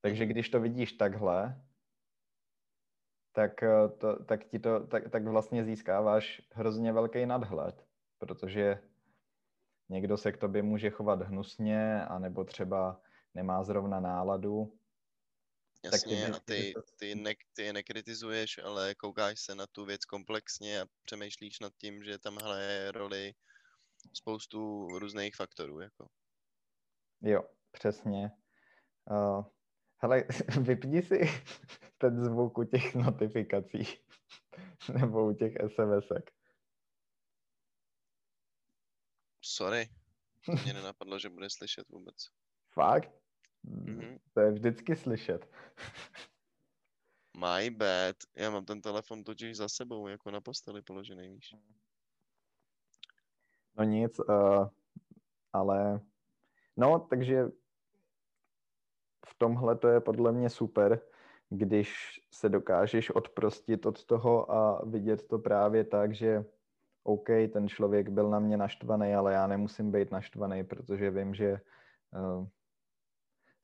[0.00, 0.32] Takže mhm.
[0.32, 1.62] když to vidíš takhle,
[3.32, 7.86] tak, eh, to, tak, ti to, tak, tak vlastně získáváš hrozně velký nadhled,
[8.18, 8.89] protože
[9.90, 13.00] někdo se k tobě může chovat hnusně, anebo třeba
[13.34, 14.78] nemá zrovna náladu.
[15.84, 19.84] Jasně, tak ty, a ty, ty, ne, ty je nekritizuješ, ale koukáš se na tu
[19.84, 23.34] věc komplexně a přemýšlíš nad tím, že tam hraje roli
[24.12, 25.80] spoustu různých faktorů.
[25.80, 26.08] Jako.
[27.22, 28.30] Jo, přesně.
[29.10, 29.44] Uh,
[29.98, 30.24] hele,
[30.60, 31.20] vypni si
[31.98, 33.84] ten zvuk u těch notifikací
[35.00, 36.30] nebo u těch SMSek.
[39.50, 39.88] Sorry,
[40.64, 42.16] mě nenapadlo, že bude slyšet vůbec.
[42.72, 43.10] Fakt?
[43.64, 44.18] Mm-hmm.
[44.34, 45.50] To je vždycky slyšet.
[47.36, 48.16] My bad.
[48.36, 51.54] Já mám ten telefon totiž za sebou, jako na posteli položený, víš.
[53.78, 54.68] No nic, uh,
[55.52, 56.00] ale
[56.76, 57.44] no, takže
[59.26, 61.00] v tomhle to je podle mě super,
[61.48, 66.44] když se dokážeš odprostit od toho a vidět to právě tak, že
[67.02, 71.60] OK, ten člověk byl na mě naštvaný, ale já nemusím být naštvaný, protože vím, že,
[72.12, 72.46] uh,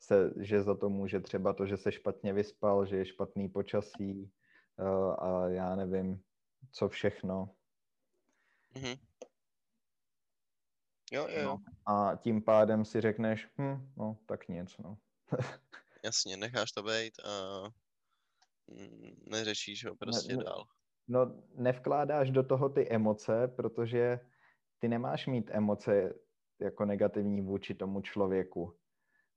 [0.00, 4.32] se, že za to může třeba to, že se špatně vyspal, že je špatný počasí
[4.78, 6.22] uh, a já nevím,
[6.70, 7.54] co všechno.
[8.74, 8.98] Mm-hmm.
[11.12, 11.44] Jo, jo.
[11.44, 14.98] No, a tím pádem si řekneš, hm, no, tak nic, no.
[16.04, 17.62] Jasně, necháš to být a
[18.66, 20.64] mm, neřešíš ho prostě ne, dál.
[21.08, 24.20] No, nevkládáš do toho ty emoce, protože
[24.78, 26.14] ty nemáš mít emoce
[26.60, 28.76] jako negativní vůči tomu člověku.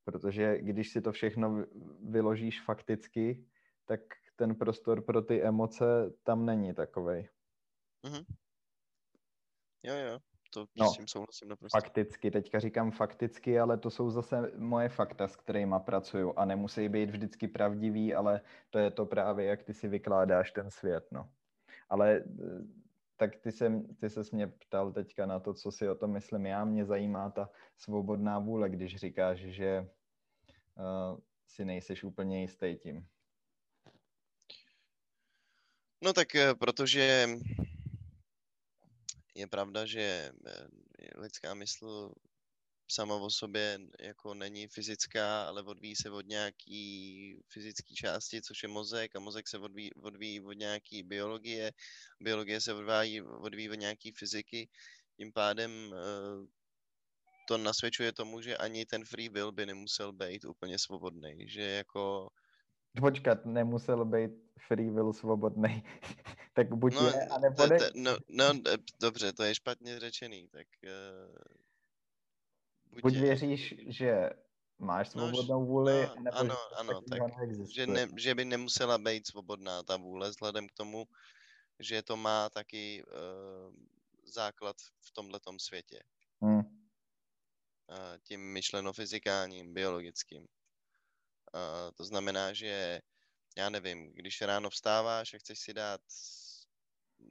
[0.04, 1.66] Protože když si to všechno
[2.10, 3.46] vyložíš fakticky,
[3.86, 4.00] tak
[4.36, 7.30] ten prostor pro ty emoce tam není takovej.
[8.06, 8.24] Mhm.
[9.84, 10.20] Jo, jo,
[10.54, 11.78] to no, s tím souhlasím naprosto.
[11.78, 16.90] Fakticky, teďka říkám fakticky, ale to jsou zase moje fakta, s kterými pracuju a nemusí
[16.90, 21.30] být vždycky pravdivý, ale to je to právě, jak ty si vykládáš ten svět, no.
[21.90, 22.24] Ale eh,
[23.18, 26.46] tak ty se, ty se mě ptal teďka na to, co si o tom myslím
[26.46, 26.66] já.
[26.66, 29.90] Mě zajímá ta svobodná vůle, když říkáš, že
[30.76, 33.08] uh, si nejseš úplně jistý tím.
[36.04, 37.28] No tak eh, protože
[39.36, 40.32] je pravda, že
[41.16, 42.12] lidská mysl
[42.92, 48.70] sama o sobě jako není fyzická, ale odvíjí se od nějaký fyzické části, což je
[48.70, 51.72] mozek a mozek se odvíjí, odvíjí od nějaký biologie,
[52.20, 54.70] biologie se odvíjí, odvíjí od nějaký fyziky,
[55.18, 56.48] tím pádem eh,
[57.48, 62.30] to nasvědčuje tomu, že ani ten free will by nemusel být úplně svobodný, že jako...
[63.00, 64.32] Počkat, nemusel být
[64.68, 65.84] free will svobodný.
[66.54, 67.78] tak buď no, je, anebo ne.
[67.96, 68.46] No, no,
[69.02, 70.68] dobře, to je špatně řečený, tak
[72.90, 74.30] buď, buď věříš, že
[74.80, 77.22] máš no, svobodnou vůli, no, nebo ano, že ano, tak,
[77.74, 81.08] že, ne, že by nemusela být svobodná ta vůle, vzhledem k tomu,
[81.80, 83.74] že to má taky uh,
[84.24, 86.04] základ v tomhletom světě.
[86.42, 86.60] Hmm.
[86.60, 86.66] Uh,
[88.24, 90.42] tím myšleno fyzikálním, biologickým.
[90.42, 93.02] Uh, to znamená, že
[93.58, 96.02] já nevím, když ráno vstáváš a chceš si dát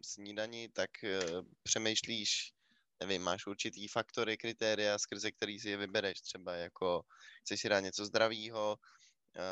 [0.03, 2.58] snídani, tak uh, přemýšlíš
[3.01, 7.03] nevím, máš určitý faktory, kritéria, skrze který si je vybereš, třeba jako
[7.41, 8.77] chceš si dát něco zdravého,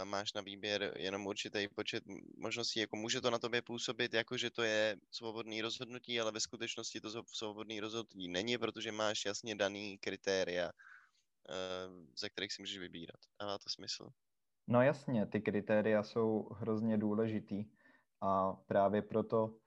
[0.04, 2.04] máš na výběr jenom určitý počet
[2.38, 6.40] možností, jako může to na tobě působit, jako že to je svobodný rozhodnutí, ale ve
[6.40, 10.70] skutečnosti to svobodný rozhodnutí není, protože máš jasně daný kritéria,
[12.18, 13.20] ze kterých si můžeš vybírat.
[13.38, 14.08] A má to smysl?
[14.68, 17.64] No jasně, ty kritéria jsou hrozně důležitý
[18.20, 19.58] a právě proto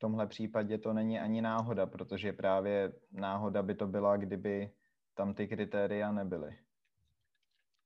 [0.00, 4.70] tomhle případě to není ani náhoda, protože právě náhoda by to byla, kdyby
[5.14, 6.58] tam ty kritéria nebyly.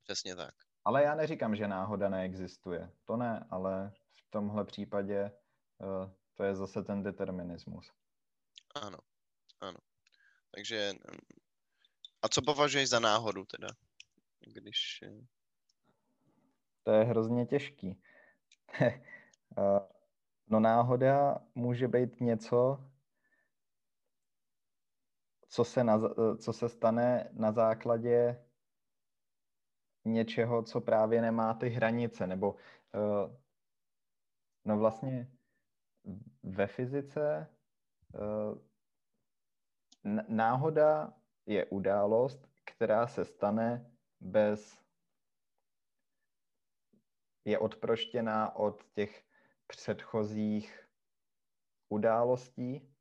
[0.03, 0.55] Přesně tak.
[0.85, 2.91] Ale já neříkám, že náhoda neexistuje.
[3.05, 5.33] To ne, ale v tomhle případě
[5.79, 7.93] uh, to je zase ten determinismus.
[8.75, 8.99] Ano,
[9.61, 9.79] ano.
[10.51, 11.19] Takže mm,
[12.23, 13.69] a co považuješ za náhodu teda?
[14.41, 15.03] Když...
[15.03, 15.27] Eh,
[16.83, 18.03] to je hrozně těžký.
[18.81, 19.79] uh,
[20.47, 22.91] No náhoda může být něco,
[25.49, 26.01] co se, na,
[26.39, 28.45] co se stane na základě
[30.05, 33.37] něčeho, co právě nemá ty hranice, nebo uh,
[34.65, 35.31] no vlastně
[36.43, 37.47] ve fyzice
[38.15, 38.59] uh,
[40.29, 41.13] náhoda
[41.47, 43.91] je událost, která se stane
[44.21, 44.85] bez
[47.45, 49.24] je odproštěná od těch
[49.67, 50.89] předchozích
[51.89, 52.95] událostí.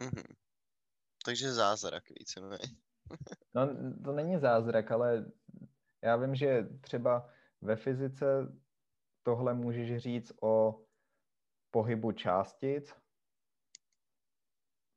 [0.00, 0.36] Mm-hmm.
[1.24, 2.76] Takže zázrak víceméně.
[3.54, 3.68] no,
[4.04, 5.32] to není zázrak, ale
[6.02, 7.30] já vím, že třeba
[7.60, 8.26] ve fyzice
[9.22, 10.82] tohle můžeš říct o
[11.70, 12.94] pohybu částic,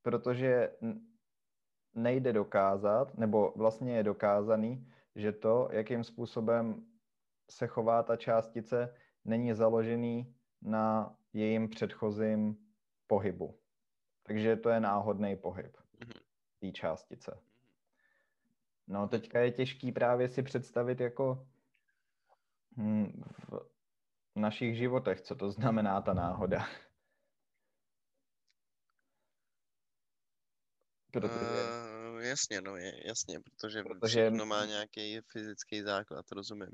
[0.01, 0.77] protože
[1.93, 6.85] nejde dokázat, nebo vlastně je dokázaný, že to, jakým způsobem
[7.51, 8.95] se chová ta částice,
[9.25, 12.57] není založený na jejím předchozím
[13.07, 13.59] pohybu.
[14.23, 15.77] Takže to je náhodný pohyb
[16.59, 17.39] té částice.
[18.87, 21.47] No teďka je těžký právě si představit jako
[22.77, 23.23] hm,
[24.35, 26.67] v našich životech, co to znamená ta náhoda.
[31.11, 31.88] Protože...
[32.29, 36.69] Jasně, no, je, jasně, protože, protože všechno má nějaký fyzický základ, rozumím.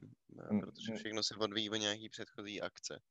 [0.51, 3.01] Uh, protože všechno se odvíjí o nějaký předchozí akce.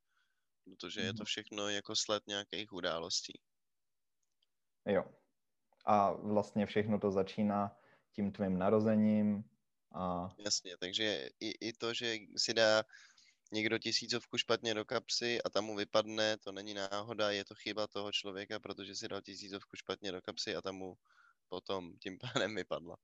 [0.65, 1.25] Protože je to mhm.
[1.25, 3.41] všechno jako sled nějakých událostí.
[4.87, 5.05] Jo.
[5.87, 7.77] A vlastně všechno to začíná
[8.13, 9.45] tím tvým narozením.
[9.95, 10.29] A...
[10.39, 12.85] Jasně, takže i, i to, že si dá
[13.53, 17.87] někdo tisícovku špatně do kapsy a tam mu vypadne, to není náhoda, je to chyba
[17.87, 20.97] toho člověka, protože si dal tisícovku špatně do kapsy a tam mu
[21.49, 22.97] potom tím pádem vypadla.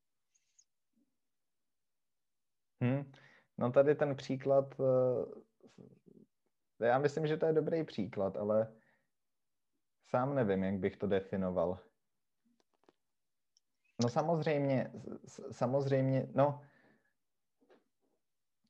[2.82, 3.12] Hmm.
[3.58, 4.80] No tady ten příklad,
[6.80, 8.72] eh, já myslím, že to je dobrý příklad, ale
[10.10, 11.78] sám nevím, jak bych to definoval.
[14.02, 14.92] No samozřejmě,
[15.50, 16.60] samozřejmě, no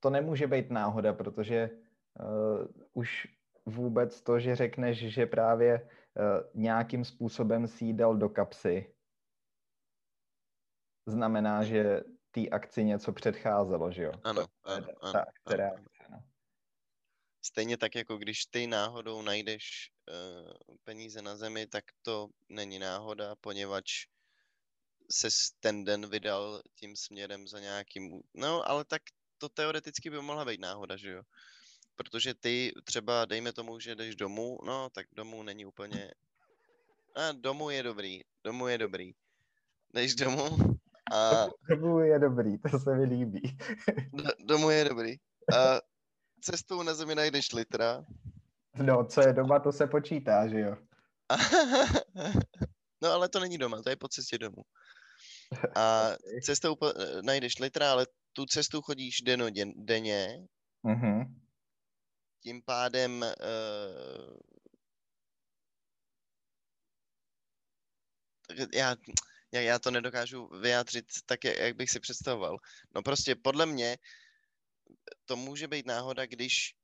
[0.00, 3.28] to nemůže být náhoda, protože uh, už
[3.66, 8.94] vůbec to, že řekneš, že právě uh, nějakým způsobem si dal do kapsy,
[11.06, 14.12] znamená, že té akci něco předcházelo, že jo?
[14.24, 15.84] Ano, ano, ano, ta, která ano.
[16.10, 16.22] No.
[17.42, 23.34] Stejně tak, jako když ty náhodou najdeš uh, peníze na zemi, tak to není náhoda,
[23.40, 24.06] poněvadž
[25.12, 25.28] se
[25.60, 28.20] ten den vydal tím směrem za nějakým...
[28.34, 29.02] No, ale tak
[29.38, 31.22] to teoreticky by mohla být náhoda, že jo?
[31.96, 36.10] Protože ty třeba, dejme tomu, že jdeš domů, no, tak domů není úplně...
[37.14, 39.12] A domů je dobrý, domů je dobrý.
[39.94, 40.79] Jdeš domů
[41.12, 41.48] a...
[41.68, 43.58] Domů je dobrý, to se mi líbí.
[44.12, 45.16] Do, domů je dobrý.
[45.56, 45.80] A
[46.40, 48.04] cestou na zemi najdeš litra.
[48.82, 50.76] No, co je doma, to se počítá, že jo?
[53.02, 54.62] no, ale to není doma, to je po cestě domů.
[55.76, 56.10] A
[56.42, 56.92] cestou po,
[57.22, 59.46] najdeš litra, ale tu cestu chodíš deno,
[59.76, 60.46] denně,
[60.84, 61.34] mm-hmm.
[62.42, 64.36] tím pádem uh,
[68.74, 68.96] já,
[69.52, 72.58] já, já to nedokážu vyjádřit tak, jak bych si představoval.
[72.94, 73.98] No prostě podle mě
[75.24, 76.74] to může být náhoda, když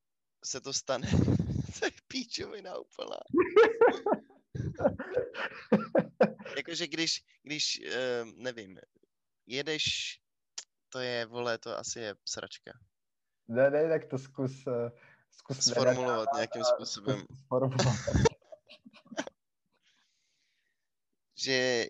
[0.45, 1.09] se to stane.
[1.79, 3.17] to je píčovina úplná.
[6.57, 8.79] Jakože když, když, uh, nevím,
[9.47, 10.19] jedeš
[10.89, 12.73] to je, vole, to asi je sračka.
[13.49, 14.91] Ne, ne, tak to zkus, uh,
[15.31, 17.27] zkus sformulovat nějakým způsobem.
[17.45, 17.87] Sformulovat.
[21.39, 21.87] že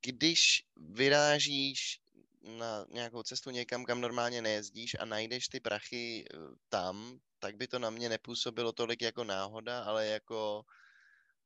[0.00, 2.00] když vyrážíš
[2.42, 6.36] na nějakou cestu někam, kam normálně nejezdíš a najdeš ty prachy eh,
[6.68, 10.64] tam, tak by to na mě nepůsobilo tolik jako náhoda, ale jako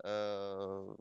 [0.04, 0.94] uh,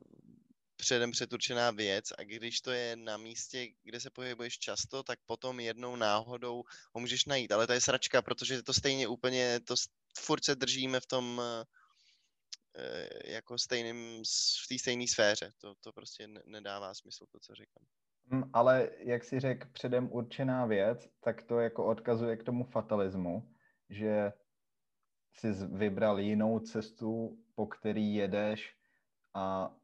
[0.75, 5.59] předem přeturčená věc a když to je na místě, kde se pohybuješ často, tak potom
[5.59, 7.51] jednou náhodou ho můžeš najít.
[7.51, 9.75] Ale to je sračka, protože to stejně úplně, to
[10.17, 11.65] furt se držíme v tom eh,
[13.25, 14.23] jako stejným,
[14.63, 15.51] v té stejné sféře.
[15.61, 17.85] To, to prostě nedává smysl, to, co říkám.
[18.31, 23.53] Hm, ale jak si řekl, předem určená věc, tak to jako odkazuje k tomu fatalismu,
[23.89, 24.33] že
[25.33, 28.77] jsi vybral jinou cestu, po který jedeš
[29.33, 29.75] a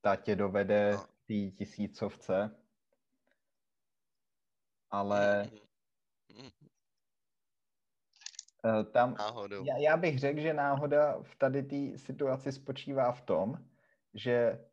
[0.00, 1.06] ta tě dovede no.
[1.26, 2.56] té tisícovce,
[4.90, 5.50] ale
[8.64, 9.16] eh, tam,
[9.64, 13.58] já, já bych řekl, že náhoda v tady té situaci spočívá v tom,
[14.14, 14.64] že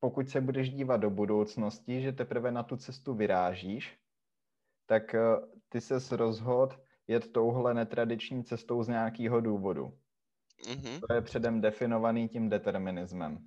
[0.00, 3.98] pokud se budeš dívat do budoucnosti, že teprve na tu cestu vyrážíš,
[4.86, 5.20] tak eh,
[5.68, 9.98] ty se rozhod jet touhle netradiční cestou z nějakého důvodu.
[10.62, 11.00] Mm-hmm.
[11.08, 13.38] To je předem definovaný tím determinismem.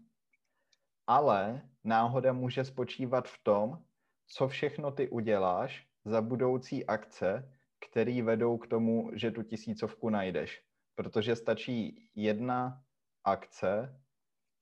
[1.08, 3.84] ale náhoda může spočívat v tom,
[4.28, 7.55] co všechno ty uděláš za budoucí akce,
[7.90, 10.62] které vedou k tomu, že tu tisícovku najdeš.
[10.96, 12.84] Protože stačí jedna
[13.24, 14.02] akce,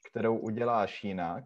[0.09, 1.43] kterou uděláš jinak.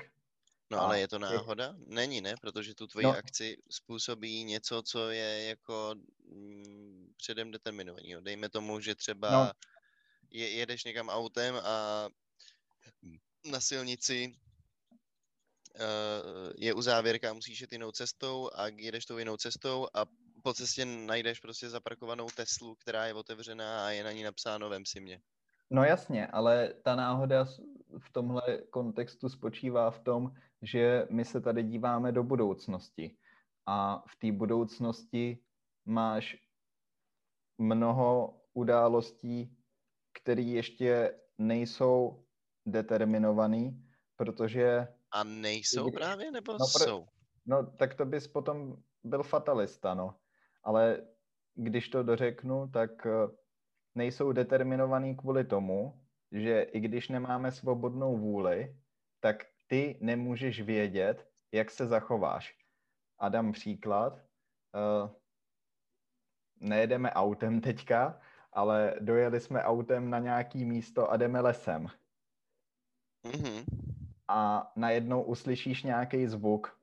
[0.72, 1.76] No ale je to náhoda?
[1.86, 2.36] Není, ne?
[2.42, 8.16] Protože tu tvoji no, akci způsobí něco, co je jako mm, předem determinovaný.
[8.22, 9.52] Dejme tomu, že třeba no.
[10.30, 12.08] je, jedeš někam autem a
[13.46, 14.36] na silnici
[15.76, 20.06] uh, je uzávěrka, musíš jít jinou cestou a jedeš tou jinou cestou a
[20.48, 24.86] po cestě najdeš prostě zaparkovanou Teslu, která je otevřená a je na ní napsáno vem
[24.86, 25.22] si mě.
[25.70, 27.46] No jasně, ale ta náhoda
[28.00, 30.32] v tomhle kontextu spočívá v tom,
[30.62, 33.18] že my se tady díváme do budoucnosti
[33.66, 35.40] a v té budoucnosti
[35.86, 36.38] máš
[37.58, 39.58] mnoho událostí,
[40.14, 42.26] které ještě nejsou
[42.66, 43.84] determinovaný,
[44.16, 44.88] protože...
[45.12, 47.06] A nejsou právě, nebo no, jsou?
[47.46, 50.16] No, tak to bys potom byl fatalista, no.
[50.68, 51.08] Ale
[51.56, 53.12] když to dořeknu, tak eh,
[53.96, 56.02] nejsou determinovaný kvůli tomu,
[56.32, 58.76] že i když nemáme svobodnou vůli,
[59.20, 62.58] tak ty nemůžeš vědět, jak se zachováš.
[63.20, 64.14] A dám příklad.
[64.14, 65.10] Uh,
[66.60, 68.22] nejedeme autem teďka,
[68.54, 71.88] ale dojeli jsme autem na nějaký místo a jdeme lesem.
[73.24, 73.66] Mm-hmm.
[74.28, 76.80] A najednou uslyšíš nějaký zvuk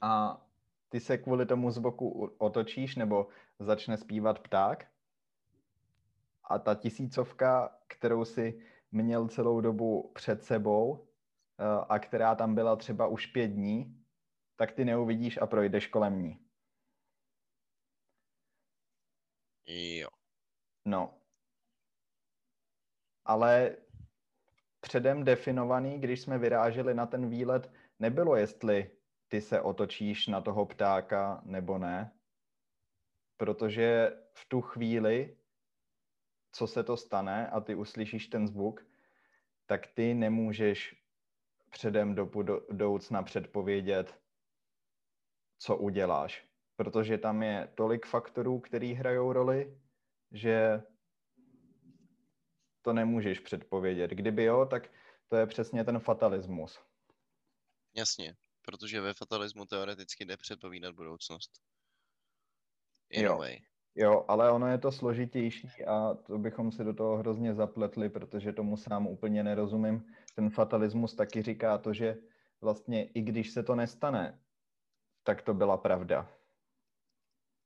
[0.00, 0.42] a
[0.90, 3.28] ty se kvůli tomu zvuku otočíš nebo
[3.58, 4.90] začne zpívat pták
[6.44, 11.08] a ta tisícovka, kterou si měl celou dobu před sebou
[11.58, 14.04] eh, a která tam byla třeba už pět dní,
[14.56, 16.46] tak ty neuvidíš a projdeš kolem ní.
[19.66, 20.08] Jo.
[20.84, 21.14] No.
[23.24, 23.76] Ale
[24.80, 28.99] předem definovaný, když jsme vyráželi na ten výlet, nebylo, jestli
[29.30, 32.12] ty se otočíš na toho ptáka nebo ne,
[33.36, 35.36] protože v tu chvíli,
[36.52, 38.86] co se to stane a ty uslyšíš ten zvuk,
[39.66, 41.04] tak ty nemůžeš
[41.70, 44.20] předem do budoucna předpovědět,
[45.58, 46.46] co uděláš.
[46.76, 49.78] Protože tam je tolik faktorů, který hrajou roli,
[50.32, 50.82] že
[52.82, 54.10] to nemůžeš předpovědět.
[54.10, 54.90] Kdyby jo, tak
[55.28, 56.80] to je přesně ten fatalismus.
[57.94, 61.50] Jasně, protože ve fatalismu teoreticky jde předpovídat budoucnost.
[63.10, 63.42] In jo.
[63.94, 68.52] Jo, ale ono je to složitější a to bychom si do toho hrozně zapletli, protože
[68.52, 70.14] tomu sám úplně nerozumím.
[70.34, 72.16] Ten fatalismus taky říká to, že
[72.60, 74.40] vlastně i když se to nestane,
[75.22, 76.32] tak to byla pravda.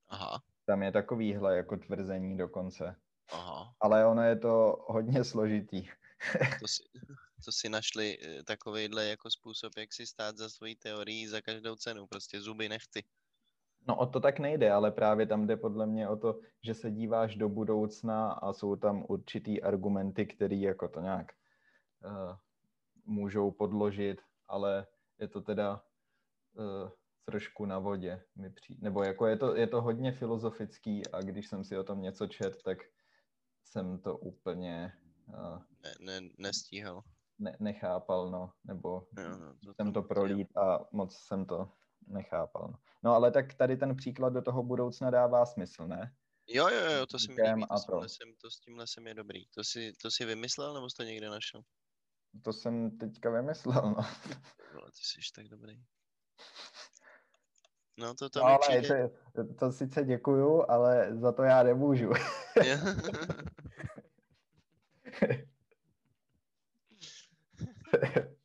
[0.09, 0.43] Aha.
[0.67, 2.97] Tam je takovýhle jako tvrzení dokonce.
[3.33, 3.75] Aha.
[3.81, 5.89] Ale ono je to hodně složitý.
[6.61, 6.83] to, si,
[7.45, 11.77] to si našli eh, takovýhle jako způsob, jak si stát za svojí teorií za každou
[11.77, 12.07] cenu.
[12.07, 13.05] Prostě zuby nechty.
[13.87, 16.91] No o to tak nejde, ale právě tam jde podle mě o to, že se
[16.91, 21.33] díváš do budoucna a jsou tam určitý argumenty, které jako to nějak
[22.05, 22.37] uh,
[23.05, 24.87] můžou podložit, ale
[25.19, 25.85] je to teda
[26.55, 26.91] uh,
[27.25, 28.25] trošku na vodě.
[28.37, 28.81] Mi přijde.
[28.83, 32.27] Nebo jako je to, je to hodně filozofický a když jsem si o tom něco
[32.27, 32.79] čet, tak
[33.65, 34.93] jsem to úplně...
[35.29, 37.03] Uh, ne, ne, nestíhal.
[37.45, 41.73] Ne, nechápal, no, nebo jo, no, to jsem to prolít a moc jsem to
[42.07, 42.69] nechápal.
[42.73, 42.79] No.
[43.03, 46.15] no ale tak tady ten příklad do toho budoucna dává smysl, ne?
[46.47, 49.15] Jo, jo, jo, to si líbí, to, s tímhle jsem, to s tímhle jsem je
[49.15, 49.47] dobrý.
[49.47, 51.63] To si, to si vymyslel, nebo jsi to někde našel?
[52.43, 53.97] To jsem teďka vymyslel, no.
[54.81, 55.85] Ale ty jsi tak dobrý.
[57.99, 59.11] No to tam no, ale přijde...
[59.35, 62.11] to, to sice děkuju, ale za to já nemůžu.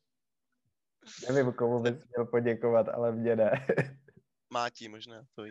[1.28, 3.66] Nevím, komu bys měl poděkovat, ale mě ne.
[4.52, 5.50] Mátí možná, to ví.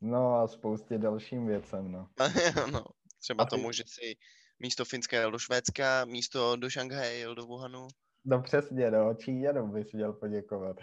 [0.00, 2.08] No a spoustě dalším věcem, no.
[2.72, 2.84] no,
[3.18, 3.50] třeba a ty...
[3.50, 4.16] tomu, že si
[4.58, 7.88] místo Finska jel do Švédska, místo do Šanghaje jel do Wuhanu.
[8.24, 10.76] No přesně, no, Číňanům bys měl poděkovat.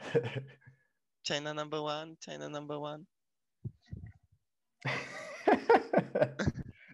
[1.28, 3.04] China number one, China number one.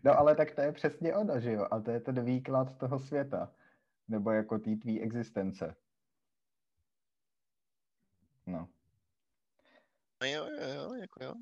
[0.04, 1.68] no ale tak to je přesně ono, že jo?
[1.72, 3.52] A to je ten výklad toho světa.
[4.14, 5.76] Nebo jako té tvý existence.
[8.46, 8.70] No.
[10.22, 11.34] No jo, jo, jo, jako jo.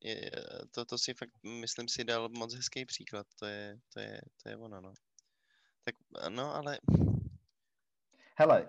[0.00, 0.30] Je,
[0.70, 3.26] to, to si fakt, myslím si, dal moc hezký příklad.
[3.38, 4.92] To je, to je, to je ono, no.
[5.84, 5.94] Tak,
[6.28, 6.78] no, ale...
[8.36, 8.68] Hele,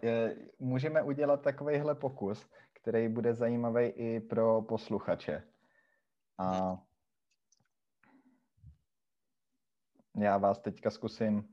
[0.59, 5.43] můžeme udělat takovýhle pokus, který bude zajímavý i pro posluchače.
[6.37, 6.77] A
[10.17, 11.43] já vás teďka zkusím uh,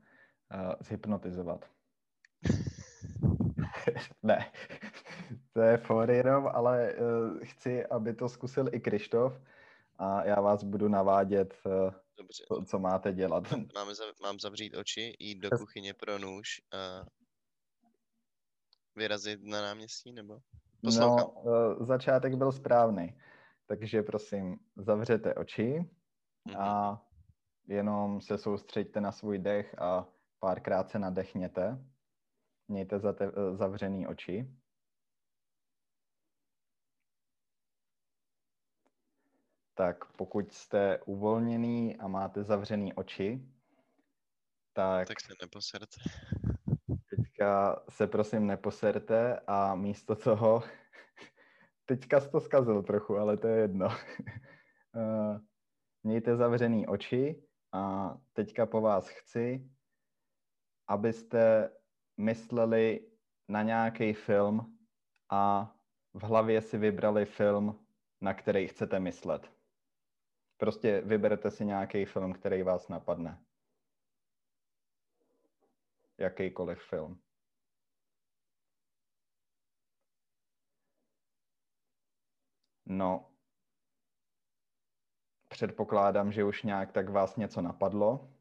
[0.79, 1.76] zhypnotizovat.
[4.23, 4.51] ne,
[5.53, 9.41] to je for jenom, ale uh, chci, aby to zkusil i Krištof
[9.95, 11.71] a já vás budu navádět, uh,
[12.17, 12.43] Dobře.
[12.47, 13.43] to, co máte dělat.
[13.75, 17.05] Máme zav- mám zavřít oči, jít do kuchyně pro nůž a
[18.95, 20.39] vyrazit na náměstí, nebo?
[20.83, 21.17] Poslouchám.
[21.17, 21.31] No,
[21.77, 23.19] uh, začátek byl správný,
[23.65, 25.89] takže prosím, zavřete oči
[26.47, 26.57] Mhm.
[26.57, 27.01] a
[27.67, 30.07] jenom se soustřeďte na svůj dech a
[30.39, 31.77] párkrát se nadechněte.
[32.67, 34.47] Mějte zate- eh, zavřený oči.
[39.75, 43.47] Tak pokud jste uvolněný a máte zavřený oči,
[44.73, 45.95] tak, Tak se neposerte.
[47.09, 50.63] teďka se prosím neposerte a místo toho,
[51.85, 53.87] teďka jsi to zkazil trochu, ale to je jedno.
[54.95, 55.39] Eh,
[56.03, 59.69] Mějte zavřený oči a teďka po vás chci,
[60.87, 61.69] abyste
[62.17, 63.11] mysleli
[63.47, 64.77] na nějaký film
[65.29, 65.73] a
[66.13, 67.85] v hlavě si vybrali film,
[68.21, 69.51] na který chcete myslet.
[70.57, 73.43] Prostě vyberte si nějaký film, který vás napadne.
[76.17, 77.21] Jakýkoliv film.
[82.85, 83.31] No,
[85.47, 88.36] předpokládám, že už nějak tak vás něco napadlo.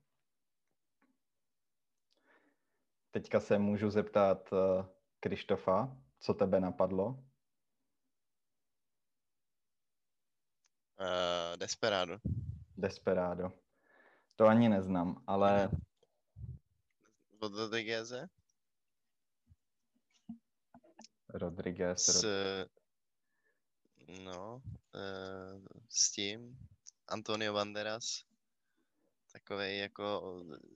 [3.17, 4.59] Teďka se můžu zeptat uh,
[5.21, 7.07] Krištofa, co tebe napadlo?
[11.01, 12.19] Uh, Desperado.
[12.77, 13.53] Desperado.
[14.35, 15.71] To ani neznám, ale
[17.39, 18.29] Od Rodrigueze
[21.29, 22.07] Rodriguez.
[22.07, 22.25] s,
[24.25, 24.63] no,
[24.95, 26.59] uh, s tím
[27.09, 28.25] Antonio Banderas.
[29.33, 30.76] Takový jako eh,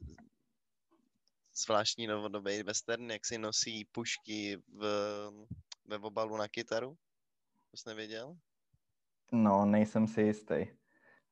[1.65, 4.83] zvláštní novodobý western, jak si nosí pušky v,
[5.85, 6.95] ve obalu na kytaru.
[7.71, 8.37] To jsi nevěděl?
[9.33, 10.67] No, nejsem si jistý.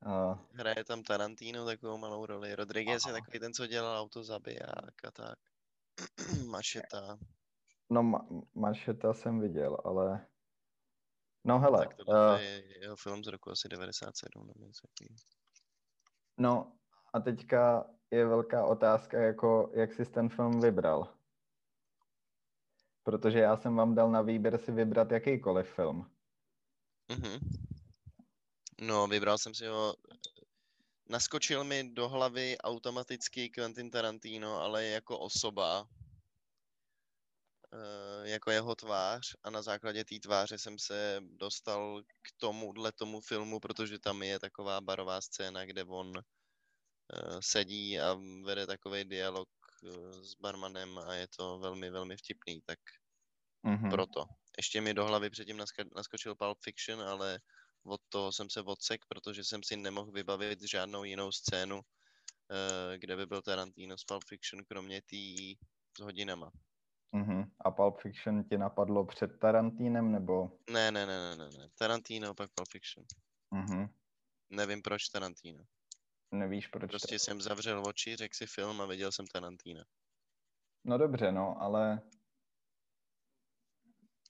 [0.07, 2.55] Uh, Hraje tam Tarantino takovou malou roli.
[2.55, 3.21] Rodriguez je Aha.
[3.21, 5.39] takový ten, co dělal auto zabiják a tak.
[6.51, 7.19] Mašeta.
[7.91, 10.27] no, ma- Mašeta jsem viděl, ale...
[11.45, 14.87] No hele, Tak tohle uh, je jeho film z roku asi 97 nebo něco
[16.39, 16.79] no
[17.13, 21.15] a teďka je velká otázka, jako jak jsi ten film vybral.
[23.03, 26.11] Protože já jsem vám dal na výběr si vybrat jakýkoliv film.
[27.09, 27.39] Mhm.
[28.81, 29.95] No, vybral jsem si ho.
[31.09, 35.89] Naskočil mi do hlavy automaticky Quentin Tarantino, ale jako osoba,
[37.73, 43.21] eh, jako jeho tvář a na základě té tváře jsem se dostal k tomuhle tomu
[43.21, 46.13] filmu, protože tam je taková barová scéna, kde on
[47.41, 49.49] sedí a vede takový dialog
[49.85, 52.79] eh, s barmanem a je to velmi, velmi vtipný, tak
[53.63, 53.91] Mhm.
[53.91, 54.25] proto.
[54.57, 57.39] Ještě mi do hlavy předtím naska- naskočil Pulp Fiction, ale
[57.85, 61.81] od toho jsem se odsek, protože jsem si nemohl vybavit žádnou jinou scénu,
[62.51, 65.17] eh, kde by byl Tarantino z Pulp Fiction, kromě té
[65.99, 66.51] s hodinama.
[67.13, 67.43] Mhm.
[67.65, 70.59] A Pulp Fiction ti napadlo před Tarantínem, nebo?
[70.71, 71.69] Ne, ne, ne, ne, ne, ne.
[71.79, 73.05] Tarantino, pak Pulp Fiction.
[73.51, 73.89] Mhm.
[74.51, 75.65] Nevím proč Tarantino.
[76.31, 76.91] Nevíš, proč?
[76.91, 79.85] Prostě jsem zavřel oči, řekl si film a viděl jsem Tarantina.
[80.85, 82.01] No dobře, no, ale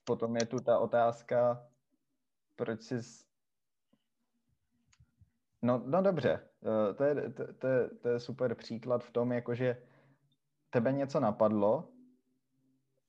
[0.03, 1.67] potom je tu ta otázka,
[2.55, 3.25] proč jsi...
[5.61, 9.31] No, no dobře, eh, to je, to, to, je, to je super příklad v tom,
[9.31, 9.83] jakože
[10.69, 11.91] tebe něco napadlo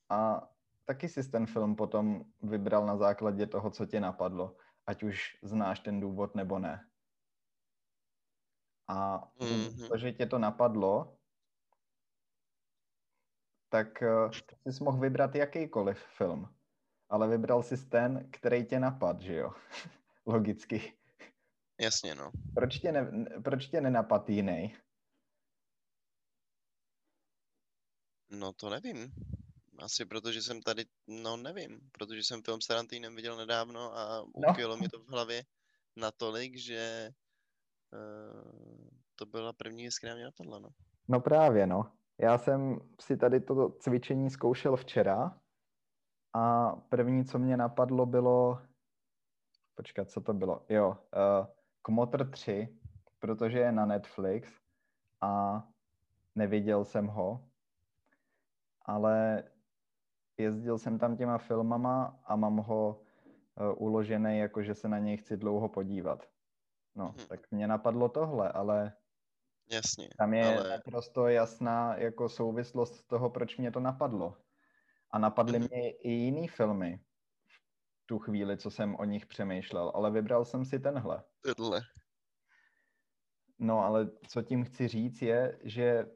[0.08, 0.48] a
[0.84, 5.80] taky jsi ten film potom vybral na základě toho, co tě napadlo, ať už znáš
[5.80, 6.89] ten důvod nebo ne.
[8.90, 9.88] A Mhm.
[9.88, 11.16] to, že tě to napadlo,
[13.68, 14.08] tak eh,
[14.64, 16.54] ty jsi mohl vybrat jakýkoliv film,
[17.08, 19.50] ale vybral jsi ten, který tě napad, že jo?
[20.26, 20.98] Logicky.
[21.80, 22.30] Jasně, no.
[22.54, 23.10] Proč tě, ne,
[23.44, 24.76] proč tě nenapad jiný?
[28.30, 29.12] No to nevím.
[29.78, 34.48] Asi protože jsem tady, no nevím, protože jsem film s Tarantinem viděl nedávno a No.
[34.50, 35.44] ukvělo mi to v hlavě
[35.96, 37.10] natolik, že
[39.16, 40.68] to byla první věc, která mě napadla, no.
[41.08, 41.92] No právě, no.
[42.18, 45.38] Já jsem si tady toto cvičení zkoušel včera
[46.32, 48.58] a první, co mě napadlo, bylo...
[49.74, 50.64] Počkat, co to bylo?
[50.68, 51.46] Jo, uh,
[51.82, 52.78] Kmotr 3,
[53.18, 54.60] protože je na Netflix
[55.20, 55.64] a
[56.34, 57.48] neviděl jsem ho,
[58.82, 59.44] ale
[60.38, 63.02] jezdil jsem tam těma filmama a mám ho
[63.60, 66.28] uh, uložený, jako že se na něj chci dlouho podívat.
[66.94, 67.26] No, Mhm.
[67.28, 68.92] tak mě napadlo tohle, ale
[69.70, 74.36] Jasně, tam je ale naprosto jasná jako souvislost toho, proč mě to napadlo.
[75.10, 75.68] A napadly Mhm.
[75.70, 77.00] mě i jiný filmy
[77.48, 81.24] v tu chvíli, co jsem o nich přemýšlel, ale vybral jsem si tenhle.
[81.42, 81.80] Tohle.
[83.58, 86.06] No ale co tím chci říct je, že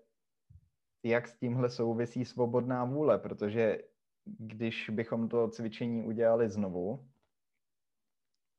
[1.03, 3.79] jak s tímhle souvisí svobodná vůle, protože
[4.25, 7.11] když bychom to cvičení udělali znovu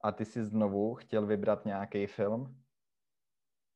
[0.06, 2.64] a ty si znovu chtěl vybrat nějaký film,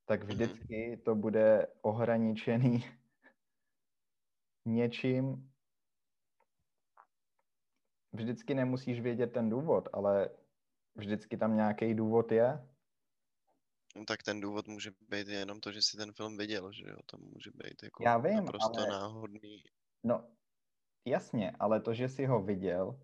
[0.05, 0.27] tak Mhm.
[0.29, 2.85] vždycky to bude ohraničený
[4.65, 5.51] něčím.
[8.13, 10.29] Vždycky nemusíš vědět ten důvod, ale
[10.95, 12.65] vždycky tam nějaký důvod je.
[13.95, 16.97] No, tak ten důvod může být jenom to, že si ten film viděl, že jo?
[17.05, 19.63] To může být jako Já vím, naprosto ale- náhodný.
[20.03, 20.27] No,
[21.05, 22.99] jasně, ale to, že jsi ho viděl,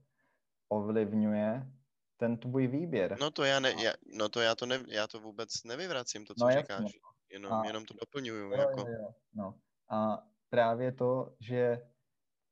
[0.69, 1.71] ovlivňuje
[2.17, 3.17] ten tvůj výběr.
[3.19, 6.35] No to já, ne, já, no to já to, ne, já to vůbec nevyvracím, to,
[6.35, 6.61] co No, jasně.
[6.61, 6.91] říkáš.
[7.31, 8.81] Jenom, A- jenom to doplňuju, Jo, jako.
[8.81, 9.59] jo, jo, no.
[9.89, 10.17] A
[10.49, 11.77] právě to, že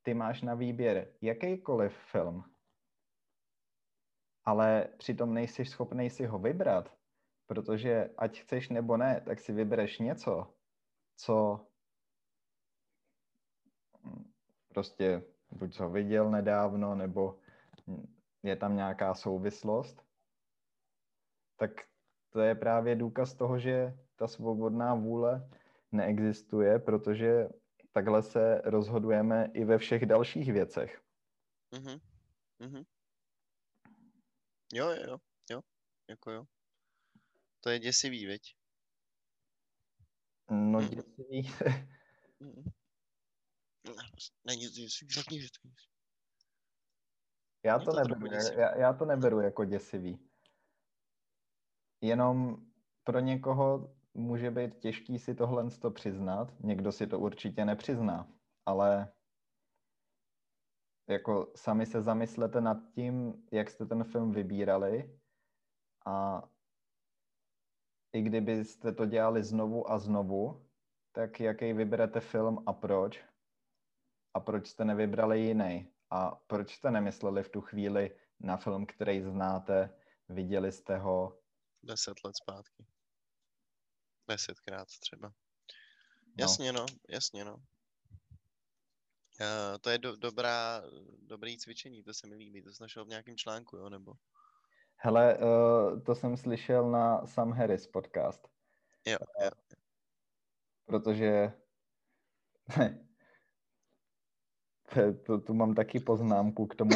[0.01, 2.43] ty máš na výběr jakýkoliv film,
[4.45, 6.97] ale přitom nejsi schopný si ho vybrat,
[7.45, 10.53] protože ať chceš nebo ne, tak si vybereš něco,
[11.17, 11.67] co
[14.03, 14.31] mm,
[14.67, 17.39] prostě buď ho viděl nedávno, nebo
[17.87, 18.12] mm,
[18.43, 20.05] je tam nějaká souvislost,
[21.55, 21.71] tak
[22.29, 25.49] to je právě důkaz toho, že ta svobodná vůle
[25.91, 27.47] neexistuje, protože
[27.91, 31.01] takhle se rozhodujeme i ve všech dalších věcech.
[31.73, 31.99] Mhm.
[32.59, 32.83] Mhm.
[34.73, 35.17] Jo, jo, jo,
[35.51, 35.61] jo,
[36.09, 36.43] jako jo.
[37.59, 38.41] To je děsivý, viď?
[40.51, 40.89] No Mhm.
[40.89, 41.41] děsivý.
[42.39, 42.63] Mhm.
[43.85, 43.93] Ne,
[44.45, 45.92] Není to děsivý, řekni, že to je.
[47.65, 48.25] Já to, to neberu,
[48.57, 50.29] já, já to neberu jako děsivý.
[52.01, 52.57] Jenom
[53.03, 56.53] pro někoho může být těžký si tohle to přiznat.
[56.59, 58.27] Někdo si to určitě nepřizná,
[58.65, 59.13] ale
[61.09, 65.19] jako sami se zamyslete nad tím, jak jste ten film vybírali
[66.05, 66.43] a
[68.13, 70.65] i kdybyste to dělali znovu a znovu,
[71.11, 73.25] tak jaký vyberete film a proč?
[74.33, 75.92] A proč jste nevybrali jiný?
[76.13, 79.99] A proč jste nemysleli v tu chvíli na film, který znáte,
[80.29, 81.39] viděli jste ho?
[81.83, 82.85] Deset let zpátky.
[84.27, 85.27] Desetkrát třeba.
[85.27, 85.33] No,
[86.39, 87.55] Jasně, no, jasně, no.
[87.55, 87.61] Uh,
[89.81, 90.83] to je do, dobrá,
[91.19, 92.63] dobrý cvičení, to se mi líbí.
[92.63, 94.13] To jsi našel v nějakém článku, jo, nebo?
[94.95, 98.47] Hele, uh, to jsem slyšel na Sam Harris podcast,
[99.05, 99.49] Jo, jo.
[100.85, 101.53] protože
[104.95, 106.91] to, to, tu mám taky poznámku k tomu.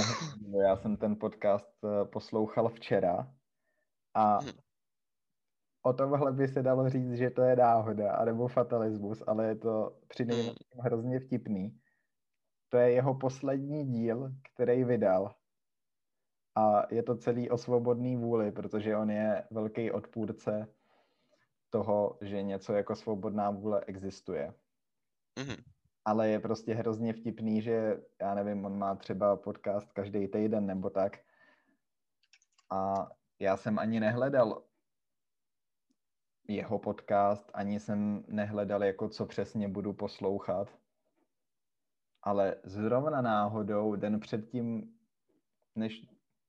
[0.68, 3.34] Já jsem ten podcast eh, poslouchal včera
[4.14, 4.52] a Mhm.
[5.82, 10.00] o tomhle by se dalo říct, že to je náhoda, anebo fatalismus, ale je to
[10.08, 10.32] při Mhm.
[10.34, 11.80] nejmenším hrozně vtipný.
[12.70, 15.36] To je jeho poslední díl, který vydal.
[16.56, 20.68] A je to celý o svobodný vůli, protože on je velký odpůrce
[21.70, 24.54] toho, že něco jako svobodná vůle existuje.
[25.40, 25.56] Mhm.
[26.08, 30.90] Ale je prostě hrozně vtipný, že já nevím, on má třeba podcast každý týden nebo
[30.90, 31.18] tak.
[32.70, 33.08] A
[33.40, 34.64] já jsem ani nehledal
[36.48, 40.68] jeho podcast, ani jsem nehledal, jako co přesně budu poslouchat.
[42.24, 44.94] Ale zrovna náhodou, den předtím,
[45.76, 46.06] než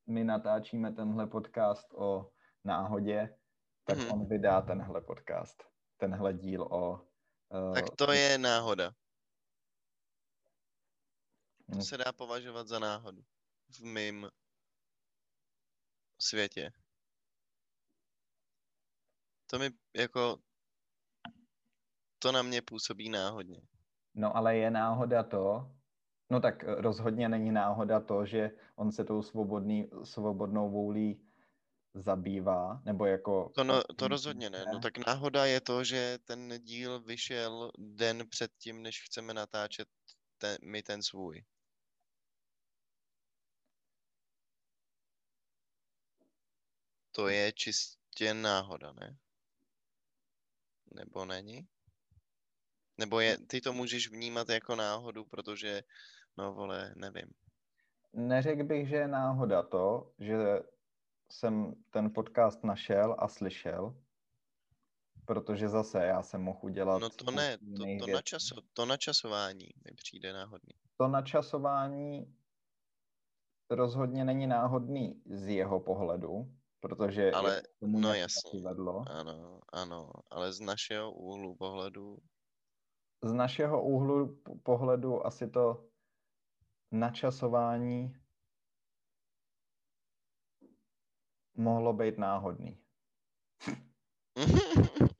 [0.06, 2.30] my natáčíme tenhle podcast o
[2.64, 3.36] náhodě,
[3.84, 4.12] tak Mhm.
[4.12, 5.64] on vydá tenhle podcast,
[5.96, 7.00] tenhle díl o...
[7.50, 8.92] Uh, Tak to je náhoda.
[11.72, 13.22] To se dá považovat za náhodu.
[13.68, 14.28] V mém
[16.20, 16.72] světě.
[19.46, 20.38] To mi jako...
[22.18, 23.60] To na mě působí náhodně.
[24.14, 25.72] No ale je náhoda to,
[26.30, 31.28] no tak eh, rozhodně není náhoda to, že on se tou svobodný, svobodnou vůlí
[31.94, 33.52] zabývá, nebo jako...
[33.54, 34.64] To, no, to rozhodně ne.
[34.72, 39.88] No tak náhoda je to, že ten díl vyšel den před tím, než chceme natáčet
[40.38, 41.44] ten, my ten svůj.
[47.18, 49.16] To je čistě náhoda, ne?
[50.94, 51.68] Nebo není?
[52.98, 55.82] Nebo je, ty to můžeš vnímat jako náhodu, protože,
[56.36, 57.30] no vole, nevím.
[58.12, 60.36] Neřekl bych, že je náhoda to, že
[61.30, 64.02] jsem ten podcast našel a slyšel,
[65.24, 66.98] protože zase já jsem mohl udělat...
[66.98, 70.74] No to ne, to, to, načaso, to načasování mi přijde náhodný.
[70.96, 72.36] to načasování
[73.70, 78.60] rozhodně není náhodný z jeho pohledu, protože Ale, tomu no jasně.
[78.62, 79.04] vedlo.
[79.10, 82.18] Ano, ano, ale z našeho úhlu pohledu,
[83.22, 85.84] Z našeho úhlu pohledu asi to
[86.92, 88.16] načasování
[91.54, 92.78] mohlo být náhodný.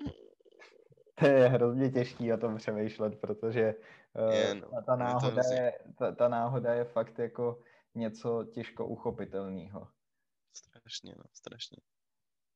[1.19, 3.75] To je hrozně těžký o tom přemýšlet, protože
[4.13, 7.63] uh, Je, no, ta, ta, náhoda je, ta, ta náhoda je fakt jako
[7.95, 9.89] něco těžko uchopitelného.
[10.89, 11.79] Strašně, no, strašně.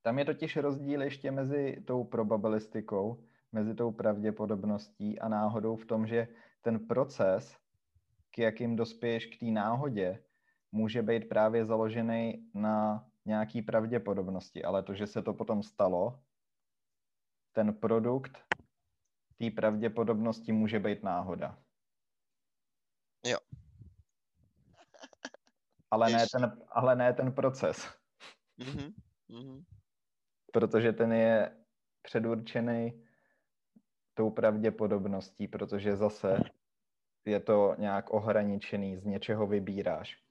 [0.02, 6.06] Tam je totiž rozdíl ještě mezi tou probabilistikou, mezi tou pravděpodobností a náhodou v tom,
[6.06, 6.28] že
[6.62, 7.56] ten proces,
[8.30, 10.24] k jakým dospěješ k té náhodě,
[10.72, 16.22] může být právě založený na nějaký pravděpodobnosti, ale to, že se to potom stalo,
[17.52, 18.38] ten produkt
[19.38, 21.58] té pravděpodobnosti může být náhoda.
[23.26, 23.38] Jo.
[25.90, 28.01] Ale ne, ten, ale ne ten proces,
[28.66, 28.94] Mhm,
[29.28, 29.64] mhm.
[30.52, 31.56] protože ten je
[32.02, 33.06] předurčený
[34.14, 36.36] tou pravděpodobností, protože zase
[37.24, 40.22] je to nějak ohraničený, z něčeho vybíráš.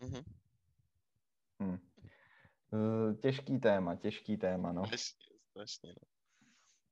[0.00, 0.24] Mhm.
[1.62, 1.78] Hm.
[3.22, 4.86] Těžký téma, těžký téma, no.
[4.86, 6.08] Strašně, strašně, no.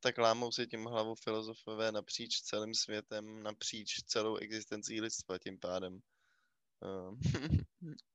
[0.00, 6.00] Tak lámou si tím hlavu filozofové napříč celým světem, napříč celou existencí lidstva tím pádem.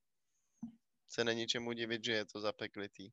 [1.10, 3.12] Se není čemu divit, že je to zapeklitý.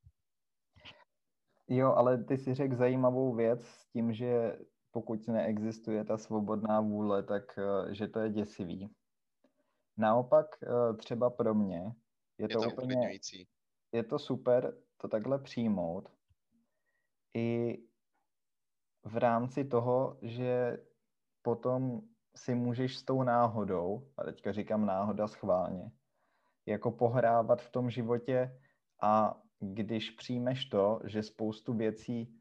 [1.69, 4.59] Jo, ale ty si řekl zajímavou věc s tím, že
[4.91, 8.95] pokud neexistuje ta svobodná vůle, tak eh, že to je děsivý.
[9.97, 11.95] Naopak eh, třeba pro mě
[12.39, 13.49] je, Je to, to úplně, uklidňující.
[13.93, 16.13] je to super to takhle přijmout
[17.37, 17.79] i
[19.05, 20.79] v rámci toho, že
[21.43, 22.01] potom
[22.37, 25.91] si můžeš s tou náhodou, a teďka říkám náhoda schválně,
[26.67, 28.61] jako pohrávat v tom životě
[29.03, 32.41] a když přijmeš to, že spoustu věcí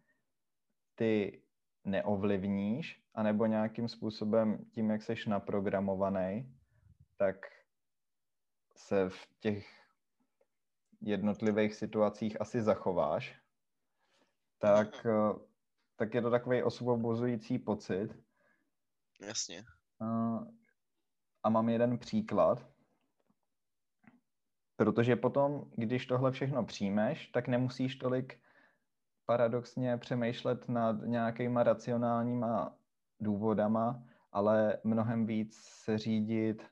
[0.95, 1.41] ty
[1.85, 6.55] neovlivníš, anebo nějakým způsobem tím, jak seš naprogramovaný,
[7.17, 7.35] tak
[8.75, 9.67] se v těch
[11.01, 13.39] jednotlivých situacích asi zachováš,
[14.59, 15.39] tak, eh,
[15.95, 18.23] tak je to takový osvobozující pocit.
[19.21, 19.63] Jasně.
[20.01, 20.51] Eh,
[21.43, 22.72] A mám jeden příklad,
[24.75, 28.39] protože potom, když tohle všechno přijmeš, tak nemusíš tolik
[29.25, 32.77] paradoxně přemýšlet nad nějakýma racionálníma
[33.19, 36.67] důvodama, ale mnohem víc se řídit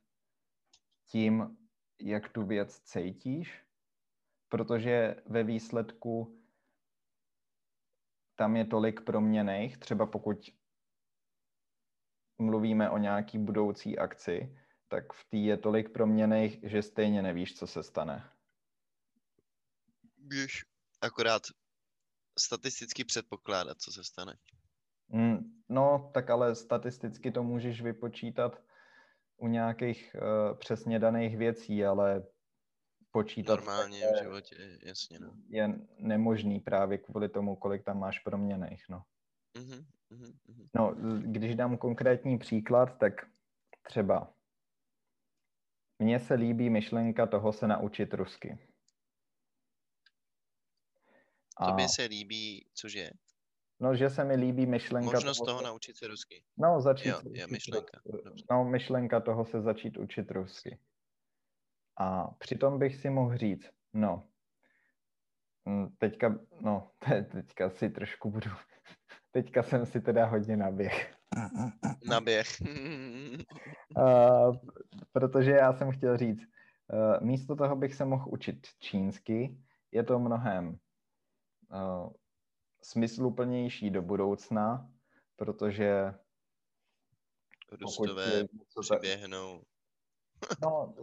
[1.06, 1.58] tím,
[2.02, 3.66] jak tu věc cítíš,
[4.50, 6.38] protože ve výsledku
[8.36, 10.50] tam je tolik proměnejch, třeba pokud
[12.40, 14.58] mluvíme o nějaký budoucí akci,
[14.92, 18.30] tak v té je tolik proměnejch, že stejně nevíš, co se stane.
[20.18, 20.66] Běž.
[21.02, 21.42] Akorát
[22.40, 24.38] statisticky předpokládat, co se stane.
[25.08, 28.64] Mm, No, tak ale statisticky to můžeš vypočítat
[29.38, 32.24] u nějakých uh, přesně daných věcí, ale
[33.12, 35.34] počítat Normálně je, v životě, jasně, no.
[35.48, 39.04] je nemožný právě kvůli tomu, kolik tam máš proměnejch, no.
[39.58, 40.68] Mhm, mhm, mhm.
[40.76, 43.14] No, když dám konkrétní příklad, tak
[43.84, 44.34] třeba
[46.02, 48.58] mně se líbí myšlenka toho se naučit rusky.
[51.66, 53.10] Tobě se líbí, cože?
[53.80, 56.44] No, že se mi líbí myšlenka Možnost toho, toho se- naučit se rusky.
[56.58, 58.44] No, začít Jo, je myšlenka, rus- dobře.
[58.52, 60.80] No, myšlenka toho se začít učit rusky.
[61.98, 64.30] A přitom bych si mohl říct, no,
[65.66, 68.50] mm, teďka, no, te- teďka si trošku budu,
[69.32, 71.16] teďka jsem si teda hodně naběh.
[72.10, 72.48] Naběh.
[73.98, 74.56] Uh,
[75.12, 79.58] protože já jsem chtěl říct, uh, místo toho bych se mohl učit čínsky,
[79.92, 80.78] je to mnohem
[81.74, 82.10] uh,
[82.84, 84.90] smysluplnější do budoucna,
[85.36, 86.14] protože
[87.82, 88.44] Rusové
[88.82, 89.64] přiběhnou.
[90.62, 90.96] No,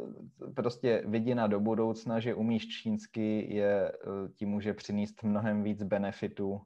[0.57, 6.61] prostě vidina do budoucna, že umíš čínsky, je, eh, ti může přinést mnohem víc benefitů,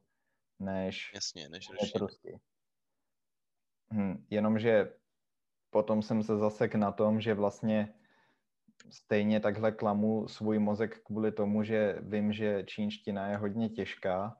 [0.59, 2.39] než Jasně, než než rusky.
[3.93, 4.93] Hm, jenomže
[5.69, 7.93] potom jsem se zasek na tom, že vlastně
[8.89, 14.37] stejně takhle klamu svůj mozek kvůli tomu, že vím, že čínština je hodně těžká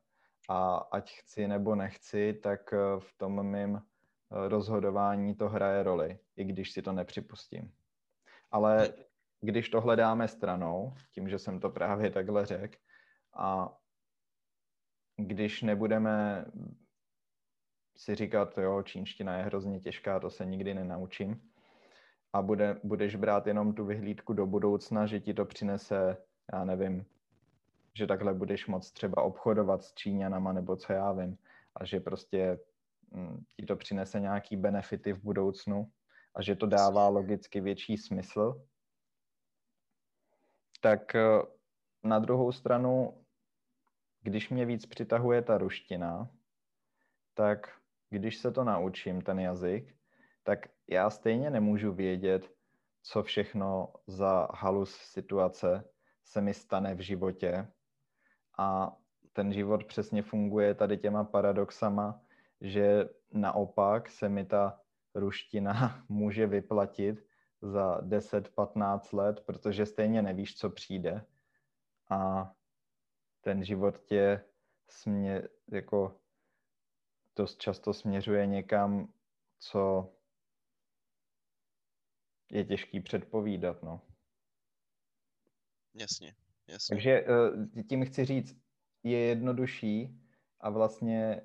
[0.50, 6.20] a ať chci nebo nechci, tak eh, v tom mým eh, rozhodování to hraje roli,
[6.36, 7.74] i když si to nepřipustím.
[8.52, 8.94] Ale
[9.42, 12.78] když to hledáme stranou, tím, že jsem to právě takhle řekl,
[13.34, 13.78] a
[15.18, 16.46] když nebudeme
[17.96, 21.42] si říkat, jo, čínština je hrozně těžká, to se nikdy nenaučím,
[22.34, 26.18] a bude, budeš brát jenom tu vyhlídku do budoucna, že ti to přinese,
[26.54, 27.06] já nevím,
[27.94, 31.38] že takhle budeš moc třeba obchodovat s Číňanama, nebo co já vím,
[31.76, 32.60] a že prostě
[33.12, 35.92] mm, ti to přinese nějaký benefity v budoucnu
[36.36, 38.66] a že to dává logicky větší smysl,
[40.82, 41.42] tak eh,
[42.04, 43.24] na druhou stranu,
[44.22, 46.30] když mě víc přitahuje ta ruština,
[47.34, 47.83] tak
[48.14, 49.96] když se to naučím, ten jazyk,
[50.44, 52.52] tak já stejně nemůžu vědět,
[53.02, 55.84] co všechno za halus situace
[56.24, 57.68] se mi stane v životě.
[58.58, 58.98] A
[59.34, 62.22] ten život přesně funguje tady těma paradoxama,
[62.62, 64.80] že naopak se mi ta
[65.16, 67.26] ruština může vyplatit
[67.62, 71.26] za 10-15 let, protože stejně nevíš, co přijde.
[72.10, 72.52] A
[73.42, 74.42] ten život tě
[74.90, 76.23] smě, jako
[77.36, 79.14] dost často směřuje někam,
[79.60, 80.14] co
[82.52, 84.02] je těžký předpovídat, no.
[85.94, 86.36] Jasně,
[86.68, 86.96] jasně.
[86.96, 88.58] Takže eh, tím chci říct,
[89.04, 90.22] je jednodušší
[90.60, 91.42] a vlastně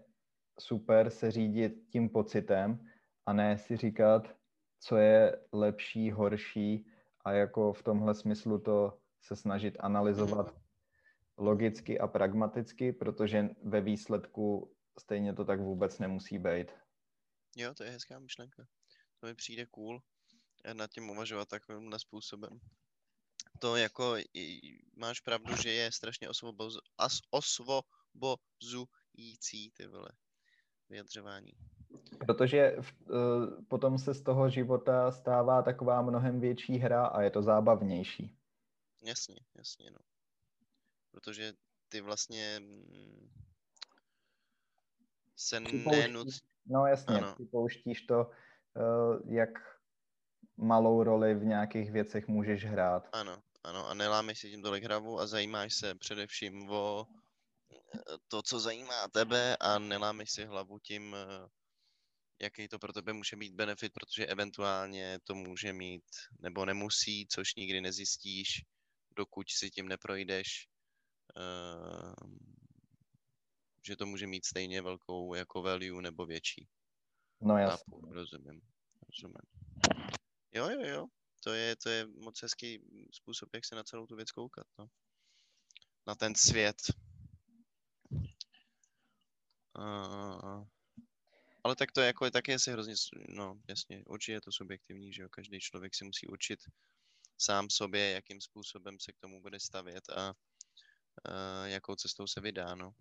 [0.61, 2.89] super se řídit tím pocitem
[3.27, 4.37] a ne si říkat,
[4.81, 6.87] co je lepší, horší
[7.25, 10.61] a jako v tomhle smyslu to se snažit analyzovat mm.
[11.37, 16.69] logicky a pragmaticky, protože ve výsledku stejně to tak vůbec nemusí být.
[17.57, 18.67] Jo, to je hezká myšlenka.
[19.21, 20.03] To mi přijde cool
[20.65, 22.61] eh, nad tím uvažovat takovým způsobem.
[23.59, 24.17] To jako
[24.97, 30.09] máš pravdu, že je strašně osvoboz, as, osvobozující ty vole
[30.89, 31.53] vyjadřování.
[32.27, 37.31] Protože v, uh, potom se z toho života stává taková mnohem větší hra a je
[37.31, 38.39] to zábavnější.
[39.03, 39.99] Jasně, jasně, no.
[41.11, 41.53] Protože
[41.89, 43.31] ty vlastně mm,
[45.39, 46.41] se nenuc...
[46.67, 47.37] No jasně, ano.
[47.51, 48.31] pouštíš to,
[48.75, 49.51] uh, jak
[50.57, 53.09] malou roli v nějakých věcech můžeš hrát.
[53.13, 57.07] Ano, ano, a nelámeš si tím tolik hravu a zajímáš se především o
[57.73, 61.49] eh, to, co zajímá tebe a nelámeš si hlavu tím, eh,
[62.43, 66.05] jaký to pro tebe může mít benefit, protože eventuálně to může mít
[66.41, 68.49] nebo nemusí, což nikdy nezjistíš,
[69.17, 70.69] dokud si tím neprojdeš.
[71.37, 72.39] Uh,
[73.83, 76.69] že to může mít stejně velkou jako value nebo větší.
[77.41, 77.95] No jasně.
[78.11, 78.61] Rozumím,
[79.07, 79.43] rozumím.
[80.53, 81.07] Jo, jo, jo.
[81.45, 82.81] To je, to je moc hezký
[83.13, 84.87] způsob, jak se na celou tu věc koukat, no.
[86.07, 86.77] Na ten svět.
[89.79, 90.65] Uh,
[91.65, 92.95] ale tak to je jako, taky asi hrozně,
[93.29, 96.61] no jasně, určitě je to subjektivní, že jo, každý člověk si musí učit
[97.39, 100.35] sám sobě, jakým způsobem se k tomu bude stavět a uh,
[101.65, 102.95] jakou cestou se vydá, no.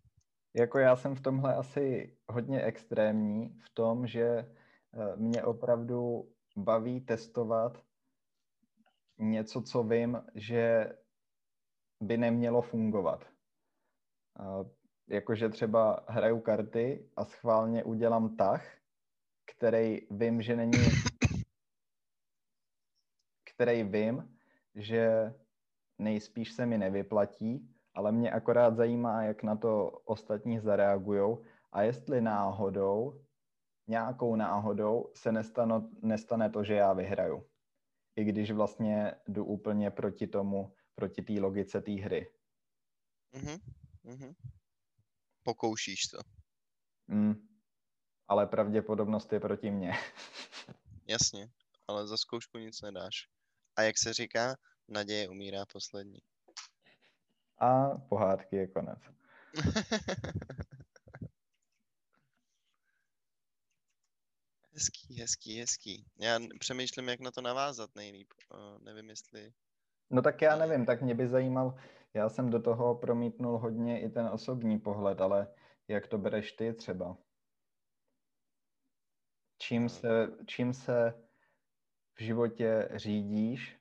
[0.53, 7.01] Jako já jsem v tomhle asi hodně extrémní v tom, že eh, mě opravdu baví
[7.01, 7.83] testovat
[9.17, 10.93] něco, co vím, že
[12.01, 13.25] by nemělo fungovat.
[15.09, 18.77] Jakože třeba hraju karty a schválně udělám tah,
[19.45, 20.79] který vím, že není
[23.57, 24.37] který vím,
[24.75, 25.33] že
[25.99, 31.37] nejspíš se mi nevyplatí ale mě akorát zajímá, jak na to ostatní zareagují
[31.71, 33.25] a jestli náhodou,
[33.87, 37.49] nějakou náhodou se nestano, nestane to, že já vyhraju.
[38.15, 42.31] I když vlastně jdu úplně proti tomu, proti té logice té hry.
[43.33, 43.59] Mm-hmm.
[44.05, 44.35] Mm-hmm.
[45.43, 46.17] Pokoušíš to.
[47.07, 47.47] Mm.
[48.27, 49.93] Ale pravděpodobnost je proti mně.
[51.07, 51.49] Jasně,
[51.87, 53.27] ale za zkoušku nic nedáš.
[53.75, 54.55] A jak se říká,
[54.87, 56.19] naděje umírá poslední
[57.59, 58.99] a pohádky je konec.
[64.77, 66.05] hezký, hezký, hezký.
[66.19, 68.33] Já přemýšlím, jak na to navázat nejlíp.
[68.53, 69.53] Uh, nevím, jestli...
[70.09, 71.75] No tak já nevím, tak mě by zajímal,
[72.13, 75.47] já jsem do toho promítnul hodně i ten osobní pohled, ale
[75.87, 77.17] jak to bereš ty třeba?
[79.57, 81.13] Čím se, čím se
[82.15, 83.77] v životě řídíš,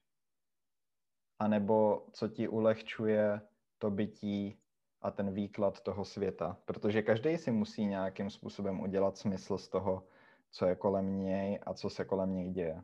[1.39, 3.41] anebo co ti ulehčuje
[3.79, 4.59] to bytí
[5.01, 6.59] a ten výklad toho světa.
[6.65, 10.09] Protože každý si musí nějakým způsobem udělat smysl z toho,
[10.51, 12.83] co je kolem něj a co se kolem něj děje.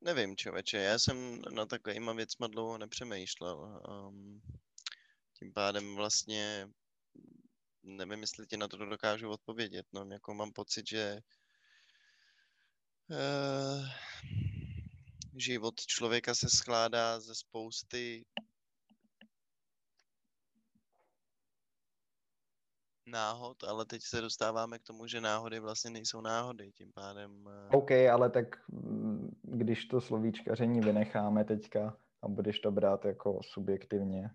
[0.00, 3.82] Nevím, člověče, já jsem na takovýma věcma dlouho nepřemýšlel.
[3.88, 4.42] Um,
[5.38, 6.68] tím pádem vlastně
[7.82, 9.86] nevím, jestli ti na to dokážu odpovědět.
[9.92, 11.20] No, jako mám pocit, že
[13.10, 13.86] uh,
[15.36, 18.24] život člověka se skládá ze spousty
[23.06, 27.48] náhod, ale teď se dostáváme k tomu, že náhody vlastně nejsou náhody, tím pádem...
[27.48, 33.40] Eh, OK, ale tak mm, když to slovíčkaření vynecháme teďka a budeš to brát jako
[33.42, 34.30] subjektivně.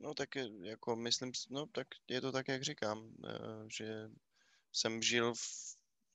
[0.00, 0.28] No tak
[0.62, 4.10] jako myslím, no tak je to tak, jak říkám, eh, že
[4.72, 5.40] jsem žil v,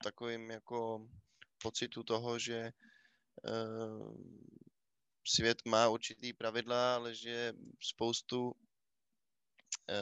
[0.04, 1.08] takovým jako
[1.62, 2.72] pocitu toho, že
[3.44, 4.18] uh,
[5.28, 8.54] svět má určitý pravidla, ale že spoustu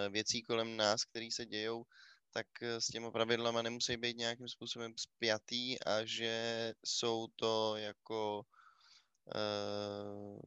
[0.09, 1.85] věcí kolem nás, které se dějou,
[2.31, 8.45] tak s těma pravidlama nemusí být nějakým způsobem spjatý a že jsou to jako
[9.35, 10.39] uh,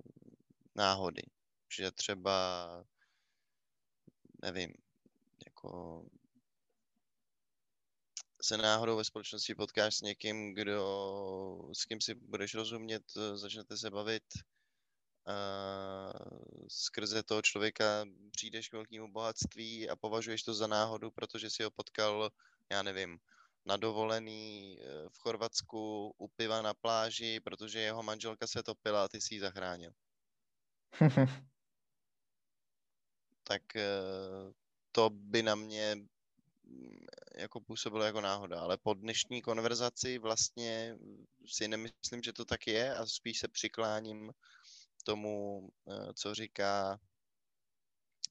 [0.75, 1.23] náhody.
[1.77, 2.69] Že třeba,
[4.43, 4.75] nevím,
[5.47, 6.05] jako
[8.43, 13.03] se náhodou ve společnosti potkáš s někým, kdo, s kým si budeš rozumět,
[13.35, 14.25] začnete se bavit
[15.27, 16.13] a
[16.69, 21.71] skrze toho člověka přijdeš k velkému bohatství a považuješ to za náhodu, protože si ho
[21.71, 22.31] potkal,
[22.71, 23.19] já nevím,
[23.67, 29.09] na dovolený eh, v Chorvatsku u piva na pláži, protože jeho manželka se topila a
[29.09, 29.93] ty si ji zachránil.
[33.45, 34.53] tak eh,
[34.93, 35.95] to by na mě
[36.65, 37.07] mm,
[37.37, 40.97] jako působilo jako náhoda, ale po dnešní konverzaci vlastně
[41.47, 44.33] si nemyslím, že to tak je a spíš se přikláním
[45.07, 47.01] tomu, eh, co říká,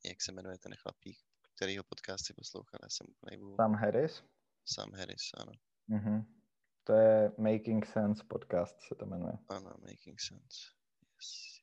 [0.05, 1.17] jak se jmenuje ten chlapík,
[1.55, 3.55] kterýho podcast si poslouchal, já jsem úplně.
[3.55, 4.23] Sam Harris?
[4.65, 5.51] Sam Harris, ano.
[5.89, 6.25] Mm-hmm.
[6.83, 9.33] To je Making Sense podcast, se to jmenuje.
[9.49, 10.59] Ano, Making Sense.
[11.15, 11.55] Yes.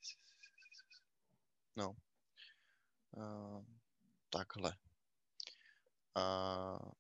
[1.76, 1.96] No.
[3.10, 3.64] Uh,
[4.30, 4.72] takhle.
[6.16, 6.92] Uh...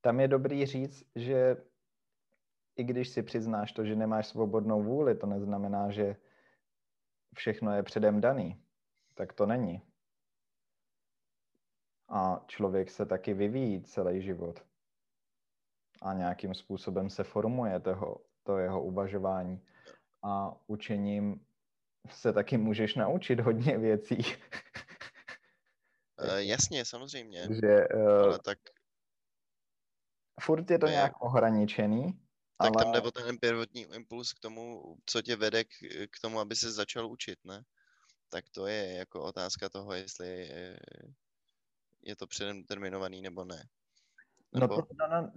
[0.00, 1.56] Tam je dobrý říct, že
[2.76, 6.16] i když si přiznáš to, že nemáš svobodnou vůli, to neznamená, že
[7.36, 8.62] všechno je předem daný.
[9.14, 9.82] Tak to není.
[12.08, 14.64] A člověk se taky vyvíjí celý život.
[16.02, 19.66] A nějakým způsobem se formuje toho, to jeho uvažování.
[20.22, 21.46] A učením
[22.10, 24.16] se taky můžeš naučit hodně věcí.
[24.16, 24.24] Uh,
[26.36, 27.40] jasně, samozřejmě.
[27.40, 28.58] Že, uh, Ale tak...
[30.40, 32.25] Furt je to, nějak ohraničený,
[32.58, 32.84] tak ale...
[32.84, 35.68] tam jde o ten prvotní impuls k tomu, co tě vede k,
[36.10, 37.62] k tomu, aby se začal učit, ne?
[38.28, 40.78] Tak to je jako otázka toho, jestli je,
[42.02, 43.68] je to předem determinovaný nebo ne.
[44.54, 44.76] No nebo...
[44.76, 45.32] No, to, no, no,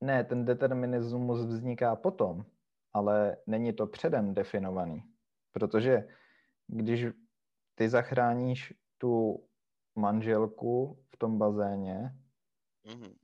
[0.00, 2.44] ne, ten determinismus vzniká potom,
[2.92, 5.02] ale není to předem definovaný.
[5.52, 6.08] Protože
[6.66, 7.06] když
[7.74, 9.44] ty zachráníš tu
[9.96, 12.10] manželku v tom bazéně,
[12.84, 13.14] mm-hmm.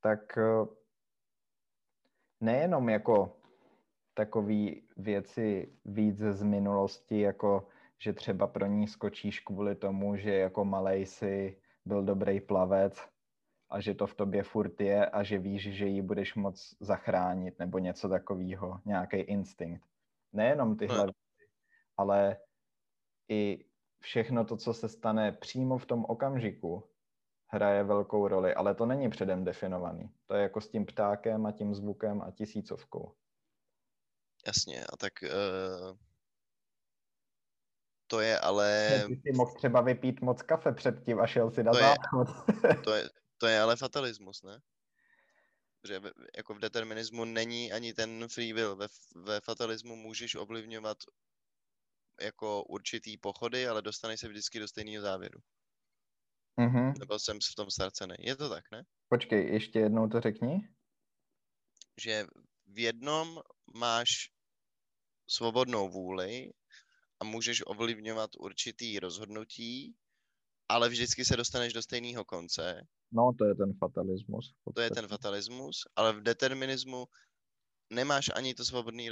[0.00, 0.77] tak eh,
[2.40, 3.36] nejenom jako
[4.14, 7.68] takové věci víc z minulosti, jako
[7.98, 13.08] že třeba pro ní skočíš kvůli tomu, že jako malej si byl dobrý plavec
[13.70, 17.58] a že to v tobě furt je a že víš, že ji budeš moc zachránit
[17.58, 19.84] nebo něco takového, nějaký instinkt.
[20.32, 21.52] Nejenom tyhle věci,
[21.96, 22.36] ale
[23.28, 23.64] i
[24.00, 26.84] všechno to, co se stane přímo v tom okamžiku,
[27.48, 30.10] hraje velkou roli, ale to není předem definovaný.
[30.26, 33.14] To je jako s tím ptákem a tím zvukem a tisícovkou.
[34.46, 35.96] Jasně, a tak uh,
[38.06, 38.88] to je ale...
[39.06, 42.28] Ty jsi mohl třeba vypít moc kafe předtím a šel si na to záchod.
[42.68, 44.60] Je, to, je, to je ale fatalismus, ne?
[45.88, 46.00] Že
[46.36, 48.76] jako v determinismu není ani ten free will.
[48.76, 50.98] Ve, ve fatalismu můžeš ovlivňovat
[52.20, 55.40] jako určitý pochody, ale dostaneš se vždycky do stejného závěru.
[56.58, 56.98] Mm-hmm.
[56.98, 58.14] Nebo jsem v tom ztracený.
[58.18, 58.82] Je to tak, ne?
[59.08, 60.68] Počkej, ještě jednou to řekni.
[62.00, 62.26] Že
[62.66, 63.40] v jednom
[63.74, 64.08] máš
[65.28, 66.52] svobodnou vůli
[67.20, 69.96] a můžeš ovlivňovat určitý rozhodnutí,
[70.68, 72.86] ale vždycky se dostaneš do stejného konce.
[73.12, 74.54] No, to je ten fatalismus.
[74.74, 77.06] To je ten fatalismus, ale v determinismu
[77.90, 79.02] nemáš ani to svobodné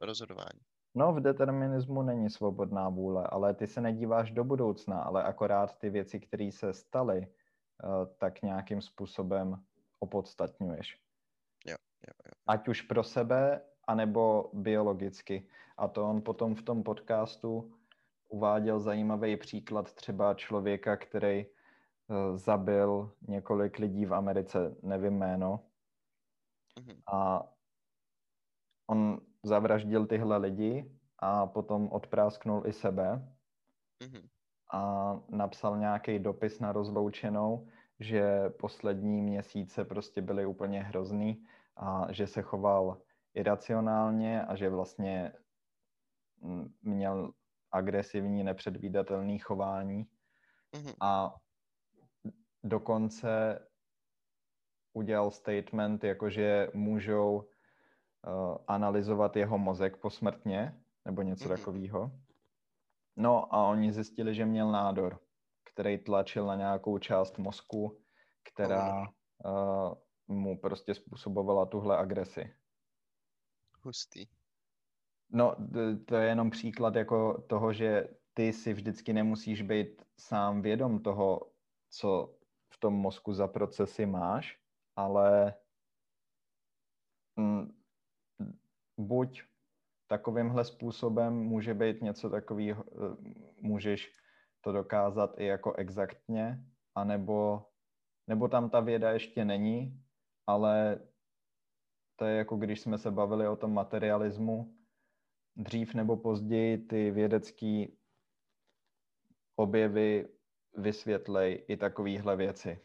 [0.00, 0.60] rozhodování.
[0.94, 5.90] No, v determinismu není svobodná vůle, ale ty se nedíváš do budoucna, ale akorát ty
[5.90, 9.64] věci, které se staly, eh, tak nějakým způsobem
[9.98, 11.00] opodstatňuješ.
[11.66, 11.76] Jo,
[12.06, 12.32] jo, jo.
[12.46, 15.48] Ať už pro sebe, anebo biologicky.
[15.76, 17.74] A to on potom v tom podcastu
[18.28, 25.60] uváděl zajímavý příklad třeba člověka, který eh, zabil několik lidí v Americe, nevím jméno.
[26.78, 27.02] Mm-hmm.
[27.12, 27.48] A
[28.86, 33.34] on zavraždil tyhle lidi a potom odprásknul i sebe
[34.02, 34.28] mm-hmm.
[34.72, 37.68] a napsal nějaký dopis na rozloučenou,
[38.00, 41.44] že poslední měsíce prostě byly úplně hrozný
[41.76, 43.02] a že se choval
[43.34, 45.32] iracionálně a že vlastně
[46.82, 47.32] měl
[47.72, 50.06] agresivní, nepředvídatelný chování
[50.72, 50.94] mm-hmm.
[51.00, 51.34] a
[52.62, 53.58] dokonce
[54.92, 57.48] udělal statement, jakože můžou
[58.66, 61.56] analyzovat jeho mozek posmrtně, nebo něco mm-hmm.
[61.58, 62.10] takového.
[63.16, 65.20] No a oni zjistili, že měl nádor,
[65.72, 68.00] který tlačil na nějakou část mozku,
[68.52, 69.06] která uh,
[70.28, 72.54] mu prostě způsobovala tuhle agresi.
[73.82, 74.26] Hustý.
[75.30, 75.56] No,
[76.06, 81.50] to je jenom příklad jako toho, že ty si vždycky nemusíš být sám vědom toho,
[81.90, 82.34] co
[82.74, 84.58] v tom mozku za procesy máš,
[84.96, 85.54] ale
[87.36, 87.83] mm,
[88.96, 89.42] buď
[90.06, 93.16] takovýmhle způsobem může být něco takového, eh,
[93.60, 94.12] můžeš
[94.60, 96.64] to dokázat i jako exaktně,
[96.94, 97.66] anebo
[98.26, 100.04] nebo tam ta věda ještě není,
[100.46, 101.00] ale
[102.16, 104.78] to je jako když jsme se bavili o tom materialismu,
[105.56, 107.86] dřív nebo později ty vědecké
[109.56, 110.28] objevy
[110.76, 112.80] vysvětlej i takovéhle věci.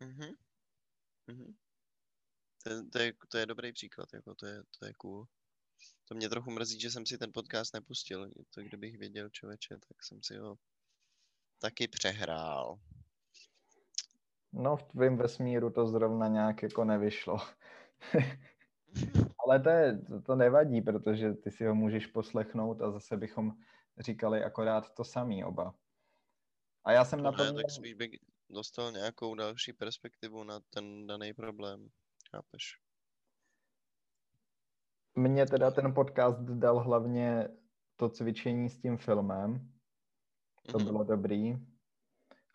[0.00, 0.36] Mm-hmm.
[1.28, 1.54] Mm-hmm.
[2.64, 5.26] To, to, je, to je dobrý příklad, jako to je, to je cool.
[6.08, 8.30] To mě trochu mrzí, že jsem si ten podcast nepustil.
[8.54, 10.58] To kdybych věděl člověče, tak jsem si ho
[11.58, 12.78] taky přehrál.
[14.52, 17.38] No v tvém vesmíru to zrovna nějak jako nevyšlo.
[19.38, 23.52] Ale to, je, to, to nevadí, protože ty si ho můžeš poslechnout a zase bychom
[23.98, 25.74] říkali akorát to samý oba.
[26.84, 28.10] A já jsem to na to to ne, tak spíš bych
[28.50, 31.90] dostal nějakou další perspektivu na ten daný problém.
[32.34, 32.80] Chápeš?
[35.14, 37.48] Mně teda ten podcast dal hlavně
[37.96, 39.72] to cvičení s tím filmem.
[40.72, 40.86] To Mhm.
[40.86, 41.54] bylo dobrý.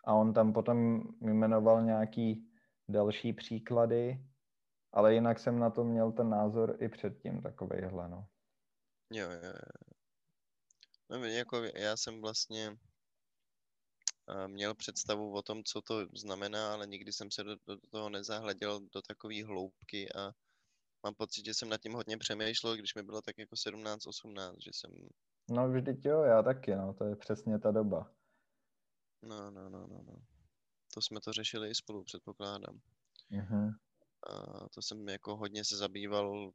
[0.04, 2.50] A on tam potom jmenoval nějaký
[2.88, 4.26] další příklady,
[4.92, 8.26] ale jinak jsem na to měl ten názor i předtím takovejhle, no.
[9.12, 9.52] Jo, jo, jo.
[11.10, 12.76] No, jako já jsem vlastně
[14.46, 18.80] měl představu o tom, co to znamená, ale nikdy jsem se do, do toho nezahleděl
[18.80, 20.32] do takové hloubky a
[21.02, 24.70] mám pocit, že jsem nad tím hodně přemýšlel, když mi bylo tak jako 17-18, že
[24.74, 24.90] jsem,
[25.50, 28.10] No vždyť jo, já taky, no, to je přesně ta doba.
[29.22, 30.16] no, no, no, no, no.
[30.94, 32.80] To jsme to řešili i spolu, předpokládám.
[33.30, 33.70] Mhm.
[34.30, 36.52] A to jsem jako hodně se zabýval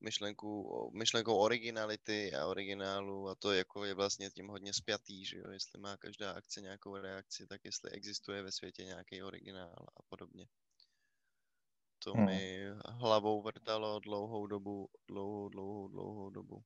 [0.00, 5.50] myšlenkou, myšlenkou originality a originálu a to jako je vlastně tím hodně spjatý, že jo,
[5.50, 10.48] jestli má každá akce nějakou reakci, tak jestli existuje ve světě nějaký originál a podobně.
[11.98, 12.26] To Hmm.
[12.26, 16.64] mi hlavou vrtalo dlouhou dobu, dlouhou, dlouhou, dlouhou dobu.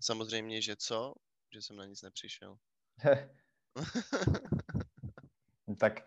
[0.00, 1.14] Samozřejmě, že co?
[1.54, 2.58] Že jsem na nic nepřišel.
[5.78, 6.00] tak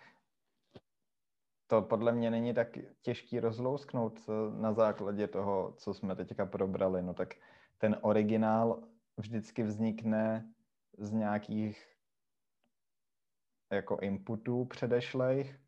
[1.72, 4.20] to podle mě není tak těžký rozlousknout
[4.60, 7.02] na základě toho, co jsme teďka probrali.
[7.02, 7.34] No tak
[7.78, 8.84] ten originál
[9.18, 10.54] vždycky vznikne
[10.98, 11.88] z nějakých
[13.72, 15.60] jako inputů předešlejch.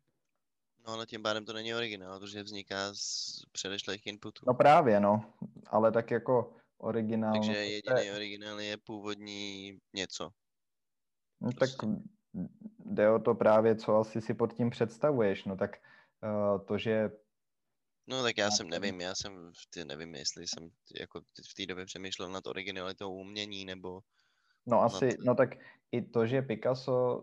[0.86, 4.44] No ale tím pádem to není originál, protože vzniká z předešlých inputů.
[4.46, 5.32] No právě, no.
[5.66, 7.32] Ale tak jako originál...
[7.32, 10.30] Takže no, jediný je- originál je původní něco.
[11.40, 11.70] No tak
[12.84, 15.44] jde o to právě, co asi si pod tím představuješ.
[15.44, 15.76] No tak
[16.66, 17.10] to, že
[18.06, 20.70] No tak já No, jsem nevím, já jsem, v ty, nevím, jestli jsem
[21.00, 21.20] jako
[21.50, 24.00] v té době přemýšlel nad originalitou umění, nebo
[24.66, 25.50] No No asi, to- no tak
[25.92, 27.22] i to, že Picasso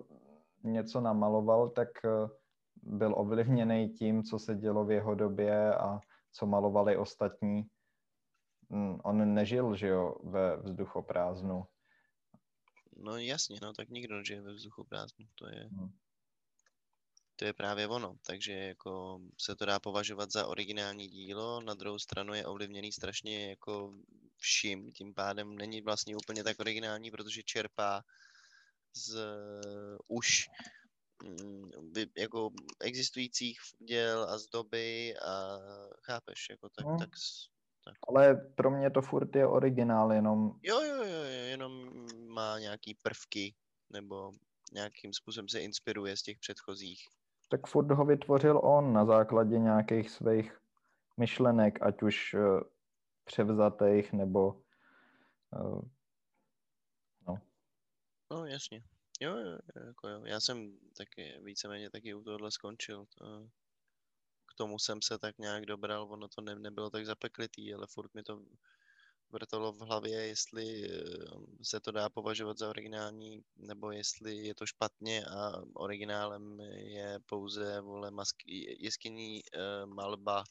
[0.63, 2.29] něco namaloval, tak eh,
[2.75, 5.99] byl ovlivněný tím, co se dělo v jeho době a
[6.31, 7.63] co malovali ostatní.
[8.69, 11.65] Mm, On nežil, že jo, ve vzduchoprázdnu.
[12.97, 15.89] no jasně, no tak nikdo nežije ve vzduchu prázdnu, to je, Hmm.
[17.41, 21.99] To je právě ono, takže jako se to dá považovat za originální dílo, na druhou
[21.99, 23.93] stranu je ovlivněný strašně jako
[24.37, 28.03] vším, tím pádem není vlastně úplně tak originální, protože čerpá
[28.95, 30.49] z eh, už
[31.23, 31.71] mm,
[32.17, 32.49] jako
[32.79, 35.57] existujících děl a z doby a
[36.05, 36.97] chápeš, jako tak, No.
[36.97, 37.09] tak,
[37.85, 42.59] tak Ale pro mě to furt je originál, jenom Jo, jo, jo, jo, jenom má
[42.59, 43.55] nějaký prvky,
[43.89, 44.31] nebo
[44.71, 47.07] nějakým způsobem se inspiruje z těch předchozích.
[47.51, 50.59] Tak furt ho vytvořil on na základě nějakých svých
[51.17, 52.39] myšlenek, ať už eh,
[53.25, 54.61] převzatých nebo
[55.53, 55.81] eh,
[58.31, 58.83] No, jasně.
[59.21, 60.25] Jo, jo, jo, jako jo.
[60.25, 63.05] Já jsem taky víceméně taky u tohohle skončil.
[63.05, 63.49] To,
[64.45, 68.13] k tomu jsem se tak nějak dobral, ono to ne, nebylo tak zapeklitý, ale furt
[68.13, 68.41] mi to
[69.31, 70.99] vrtalo v hlavě, jestli eh,
[71.63, 77.81] se to dá považovat za originální, nebo jestli je to špatně a originálem je pouze
[77.81, 78.35] vole mask,
[78.79, 80.43] jeskyní uh, malba,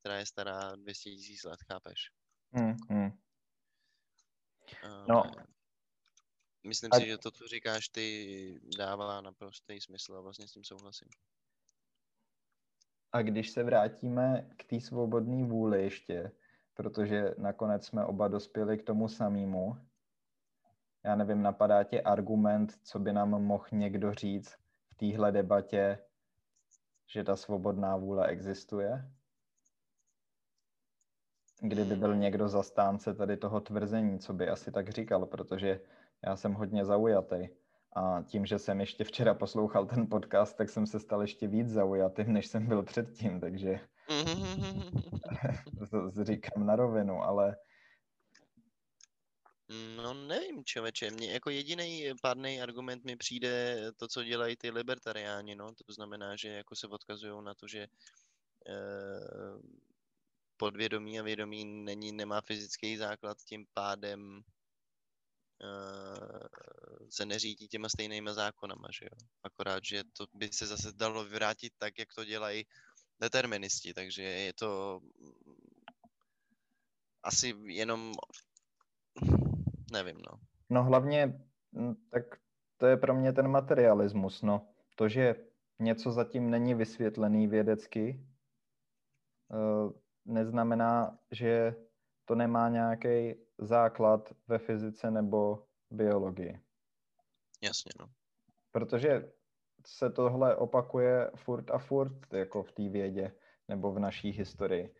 [0.00, 2.10] která je stará 200 tisíc let, chápeš?
[2.90, 3.12] hm.
[4.82, 5.22] Uh, No.
[6.66, 10.64] Myslím A- si, že to, co říkáš ty, dává naprostý smysl a vlastně s tím
[10.64, 11.08] souhlasím.
[13.12, 16.32] A když se vrátíme k té svobodné vůli ještě,
[16.74, 19.76] protože nakonec jsme oba dospěli k tomu samému,
[21.04, 24.56] já nevím, napadá tě argument, co by nám mohl někdo říct
[24.88, 25.98] v téhle debatě,
[27.06, 29.12] že ta svobodná vůle existuje?
[31.60, 35.80] Kdyby byl někdo zastánce tady toho tvrzení, co by asi tak říkal, protože
[36.26, 37.48] já jsem hodně zaujatý.
[37.96, 41.68] A tím, že jsem ještě včera poslouchal ten podcast, tak jsem se stal ještě víc
[41.68, 43.80] zaujatým, než jsem byl předtím, takže
[46.22, 47.56] říkám na rovinu, ale...
[49.96, 55.54] No nevím, člověče, mně jako jediný pádný argument mi přijde to, co dělají ty libertariáni,
[55.54, 57.86] no, to znamená, že jako se odkazují na to, že
[58.68, 59.58] eh,
[60.62, 64.42] podvědomí a vědomí není, nemá fyzický základ, tím pádem
[65.62, 66.46] uh,
[67.10, 69.16] se neřídí těma stejnýma zákonama, že jo.
[69.42, 72.64] Akorát, že to by se zase dalo vyvrátit tak, jak to dělají
[73.22, 75.00] deterministi, takže je to
[77.22, 78.12] asi jenom
[79.92, 80.38] nevím, no.
[80.70, 81.40] No hlavně,
[82.10, 82.22] tak
[82.76, 84.68] to je pro mě ten materialismus, no.
[84.96, 85.34] To, že
[85.78, 88.26] něco zatím není vysvětlený vědecky,
[89.48, 89.92] uh,
[90.24, 91.74] neznamená, že
[92.24, 96.60] to nemá nějaký základ ve fyzice nebo biologii.
[97.62, 98.06] Jasně, no.
[98.70, 99.32] Protože
[99.86, 103.32] se tohle opakuje furt a furt, jako v té vědě
[103.68, 104.94] nebo v naší historii.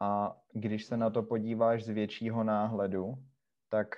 [0.00, 3.14] A když se na to podíváš z většího náhledu,
[3.68, 3.88] tak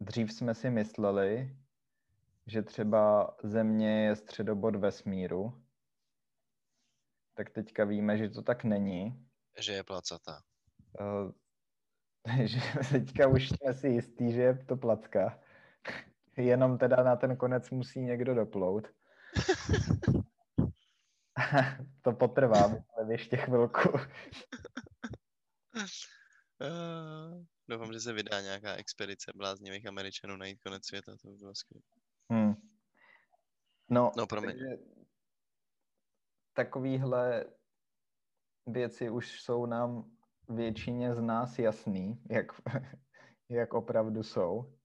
[0.00, 1.56] dřív jsme si mysleli,
[2.46, 5.62] že třeba Země je středobod vesmíru,
[7.34, 9.26] tak teďka víme, že to tak není.
[9.58, 10.42] Že je placatá.
[11.00, 11.32] Uh,
[12.44, 12.60] že
[12.90, 15.38] teďka už jsme si jistí, že je to placka.
[16.36, 18.88] Jenom teda na ten konec musí někdo doplout.
[22.02, 23.88] to potrvá, myslím, ještě chvilku.
[26.60, 31.54] Uh, doufám, že se vydá nějaká expedice bláznivých Američanů najít konec světa, to by bylo
[31.54, 31.82] skvělé.
[32.30, 32.54] Hmm.
[33.90, 34.56] No, no promiň.
[36.52, 37.44] takovýhle
[38.66, 40.10] věci už jsou nám
[40.48, 42.46] většině z nás jasný, jak,
[43.48, 44.79] jak opravdu jsou.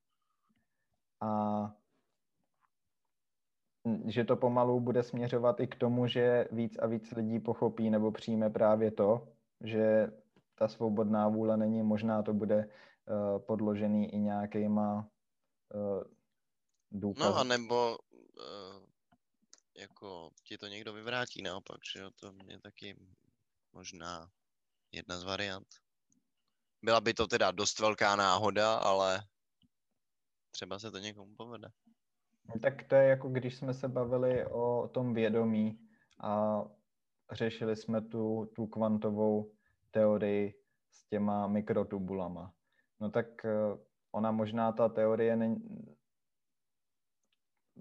[1.22, 1.72] A
[4.06, 8.12] že to pomalu bude směřovat i k tomu, že víc a víc lidí pochopí nebo
[8.12, 9.28] přijme právě to,
[9.64, 10.08] že
[10.56, 15.10] ta svobodná vůle není možná, to bude uh, podložený i nějakýma
[15.74, 16.04] uh,
[16.92, 17.30] důkazy.
[17.30, 18.86] No a nebo uh,
[19.78, 22.98] jako ti to někdo vyvrátí naopak, že jo, to mě taky
[23.74, 24.30] možná
[24.92, 25.68] jedna z variant.
[26.82, 29.24] Byla by to teda dost velká náhoda, ale
[30.56, 31.68] třeba se to někomu povede.
[32.62, 35.80] Tak to je jako když jsme se bavili o tom vědomí
[36.24, 36.64] a
[37.32, 39.52] řešili jsme tu, tu kvantovou
[39.92, 40.54] teorii
[40.92, 42.54] s těma mikrotubulama.
[43.00, 43.52] No tak eh,
[44.12, 45.60] ona možná ta teorie není,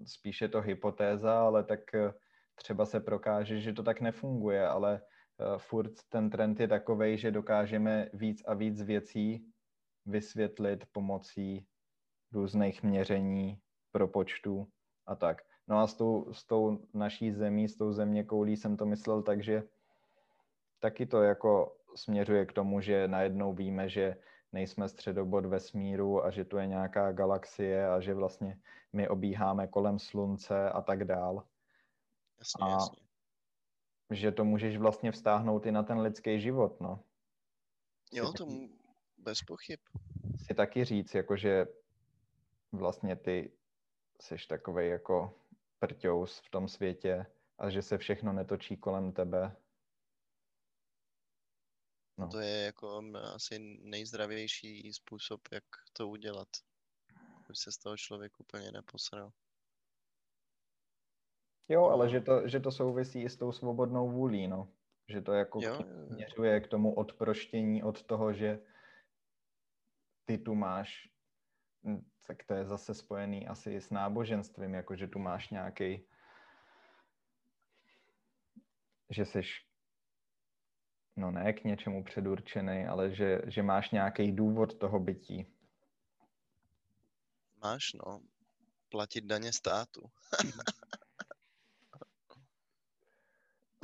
[0.05, 2.13] spíše to hypotéza, ale tak eh,
[2.55, 7.31] třeba se prokáže, že to tak nefunguje, ale uh, furt ten trend je takový, že
[7.31, 9.51] dokážeme víc a víc věcí
[10.05, 11.67] vysvětlit pomocí
[12.31, 13.59] různých měření,
[13.91, 14.67] propočtů
[15.05, 15.41] a tak.
[15.67, 19.21] No a s tou, s tou naší zemí, s tou země koulí jsem to myslel
[19.21, 19.63] tak, že
[20.79, 24.17] taky to jako směřuje k tomu, že najednou víme, že
[24.51, 28.59] nejsme středobod vesmíru a že tu je nějaká galaxie a že vlastně
[28.93, 31.43] my obíháme kolem slunce a tak dál.
[32.39, 33.05] Jasně, a jasně
[34.11, 37.03] že to můžeš vlastně vztáhnout i na ten lidský život, no.
[38.11, 38.47] Jo, to
[39.17, 39.79] bez pochyb.
[40.45, 41.65] Si taky říct, jakože
[42.71, 43.57] vlastně ty
[44.21, 45.39] jsi takový jako
[45.79, 47.25] prťous v tom světě
[47.57, 49.57] a že se všechno netočí kolem tebe.
[52.17, 52.27] No.
[52.27, 53.01] To je jako
[53.33, 55.63] asi nejzdravější způsob, jak
[55.93, 56.47] to udělat.
[57.49, 59.31] Už se z toho člověk úplně neposral.
[61.69, 64.73] Jo, ale že to, že to souvisí i s tou svobodnou vůlí, no.
[65.07, 68.59] Že to jako jo, směřuje k tomu odproštění od toho, že
[70.25, 71.09] ty tu máš,
[72.27, 76.05] tak to je zase spojený asi s náboženstvím, jako že tu máš nějaký,
[79.09, 79.41] že jsi
[81.15, 85.47] no ne k něčemu předurčený, ale že, že máš nějaký důvod toho bytí.
[87.63, 88.21] Máš, no.
[88.89, 90.01] Platit daně státu.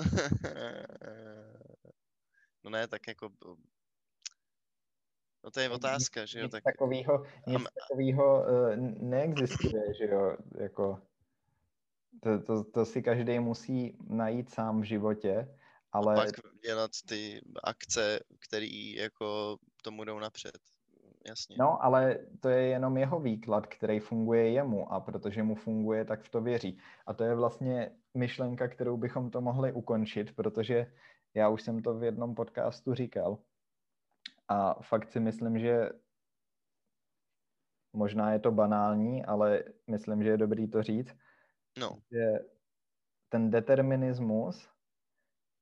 [2.64, 3.30] no ne, tak jako...
[5.44, 6.44] No to je otázka, že jo?
[6.44, 6.64] Nic tak...
[6.64, 10.38] takového, nic takového uh, neexistuje, že jo?
[10.60, 11.00] Jako,
[12.20, 15.58] to, to, to si každý musí najít sám v životě,
[15.92, 16.14] ale...
[16.14, 16.30] A pak
[16.66, 20.58] dělat ty akce, které jako tomu jdou napřed.
[21.28, 21.56] jasně.
[21.60, 26.24] No, ale to je jenom jeho výklad, který funguje jemu a protože mu funguje, tak
[26.24, 26.78] v to věří.
[27.06, 30.92] A to je vlastně myšlenka, kterou bychom to mohli ukončit, protože
[31.34, 33.38] já už jsem to v jednom podcastu říkal.
[34.48, 35.90] A fakt si myslím, že
[37.94, 41.16] možná je to banální, ale myslím, že je dobrý to říct,
[41.80, 42.40] No, že
[43.30, 44.70] ten determinismus,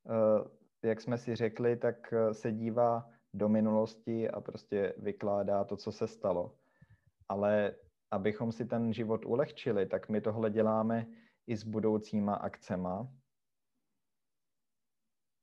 [0.09, 5.77] eh, jak jsme si řekli, tak eh, se dívá do minulosti a prostě vykládá to,
[5.77, 6.59] co se stalo.
[7.29, 7.75] Ale
[8.11, 11.05] abychom si ten život ulehčili, tak my tohle děláme
[11.47, 13.01] i s budoucíma akcema,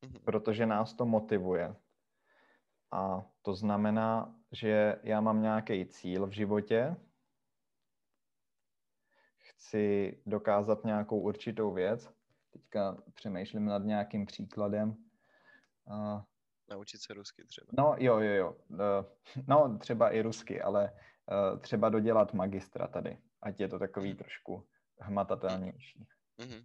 [0.04, 0.24] mhm.
[0.24, 1.76] protože nás to motivuje.
[2.96, 6.96] A to znamená, že já mám nějaký cíl v životě,
[9.38, 12.10] chci dokázat nějakou určitou věc.
[12.50, 14.96] Teďka přemýšlím nad nějakým příkladem.
[15.84, 16.22] Uh,
[16.70, 17.66] naučit se rusky třeba.
[17.78, 18.56] no jo, jo, jo.
[18.68, 18.78] Uh,
[19.48, 24.16] no třeba i rusky, ale uh, třeba dodělat magistra tady, ať je to takový Mhm.
[24.18, 24.66] trošku
[25.00, 26.06] hmatatelnější.
[26.38, 26.64] Mhm.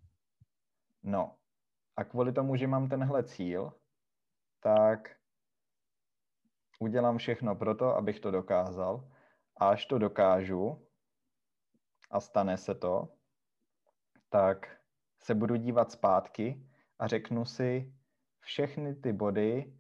[1.04, 1.36] No
[1.96, 3.74] a kvůli tomu, že mám tenhle cíl,
[4.60, 5.21] tak
[6.82, 9.10] udělám všechno pro to, abych to dokázal.
[9.58, 10.88] A až to dokážu
[12.12, 13.14] a stane se to,
[14.30, 14.78] tak
[15.24, 16.66] se budu dívat zpátky
[17.00, 17.94] a řeknu si
[18.40, 19.74] všechny ty body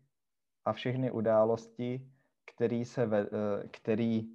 [0.66, 2.12] a všechny události,
[2.46, 4.30] který, se ve, eh, který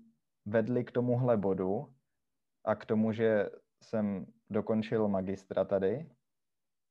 [0.45, 1.95] vedly k tomuhle bodu
[2.65, 3.51] a k tomu, že
[3.83, 6.11] jsem dokončil magistra tady,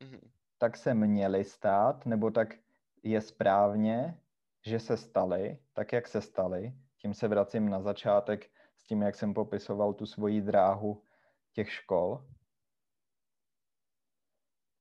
[0.03, 0.31] Mhm.
[0.57, 2.56] tak se měly stát, nebo tak
[3.03, 4.19] je správně,
[4.65, 6.73] že se staly, tak jak se staly.
[6.97, 11.03] Tím se vracím na začátek s tím, jak jsem popisoval tu svoji dráhu
[11.51, 12.25] těch škol.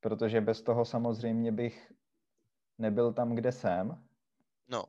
[0.00, 1.92] Protože bez toho samozřejmě bych
[2.78, 4.04] nebyl tam, kde jsem,
[4.68, 4.84] No,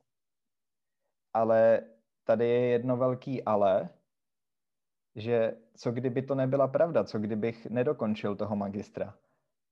[1.33, 1.81] ale
[2.23, 3.89] tady je jedno velký ale,
[5.15, 9.17] že co kdyby to nebyla pravda, co kdybych nedokončil toho magistra,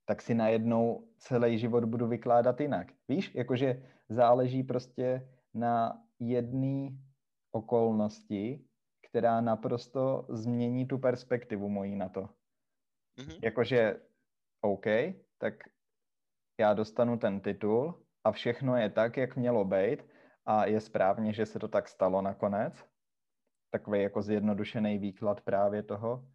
[0.05, 2.87] tak si najednou celý život budu vykládat jinak.
[3.07, 6.97] Víš, jakože záleží prostě na jedné
[7.51, 8.65] okolnosti,
[9.09, 12.29] která naprosto změní tu perspektivu mojí na to.
[13.17, 13.39] mhm.
[13.43, 14.01] Jakože
[14.61, 14.85] OK,
[15.37, 15.53] tak
[16.59, 20.05] já dostanu ten titul a všechno je tak, jak mělo být
[20.45, 22.85] a je správně, že se to tak stalo nakonec.
[23.71, 26.27] Takový jako zjednodušený výklad právě toho,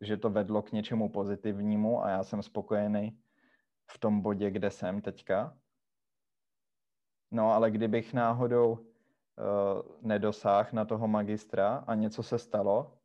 [0.00, 3.20] že to vedlo k něčemu pozitivnímu a já jsem spokojený
[3.90, 5.58] v tom bodě, kde jsem teďka.
[7.30, 8.86] No ale kdybych náhodou uh,
[10.00, 12.98] nedosáhl na toho magistra a něco se stalo,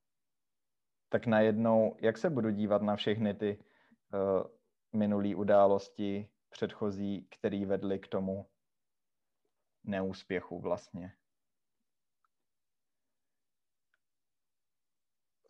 [1.09, 3.63] tak najednou, jak se budu dívat na všechny ty
[4.13, 4.43] uh,
[4.93, 8.49] minulé události předchozí, které vedly k tomu
[9.83, 11.13] neúspěchu vlastně.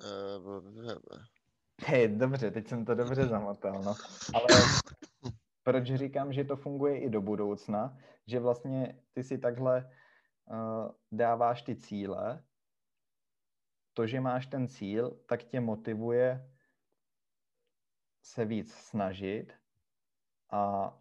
[0.04, 1.31] Eh, b-
[1.86, 3.96] Hej, dobře, teď jsem to dobře zamotal, no.
[4.34, 4.48] Ale
[5.64, 7.98] proč říkám, že to funguje i do budoucna,
[8.28, 9.92] že vlastně ty si takhle
[10.46, 12.44] uh, dáváš ty cíle,
[13.94, 16.52] to, že máš ten cíl, tak tě motivuje
[18.24, 19.54] se víc snažit
[20.52, 20.94] a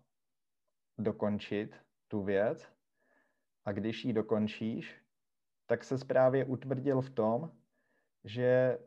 [0.99, 1.77] dokončit
[2.09, 2.69] tu věc.
[3.65, 5.03] A když ji dokončíš,
[5.67, 7.53] tak se právě utvrdil v tom,
[8.25, 8.79] že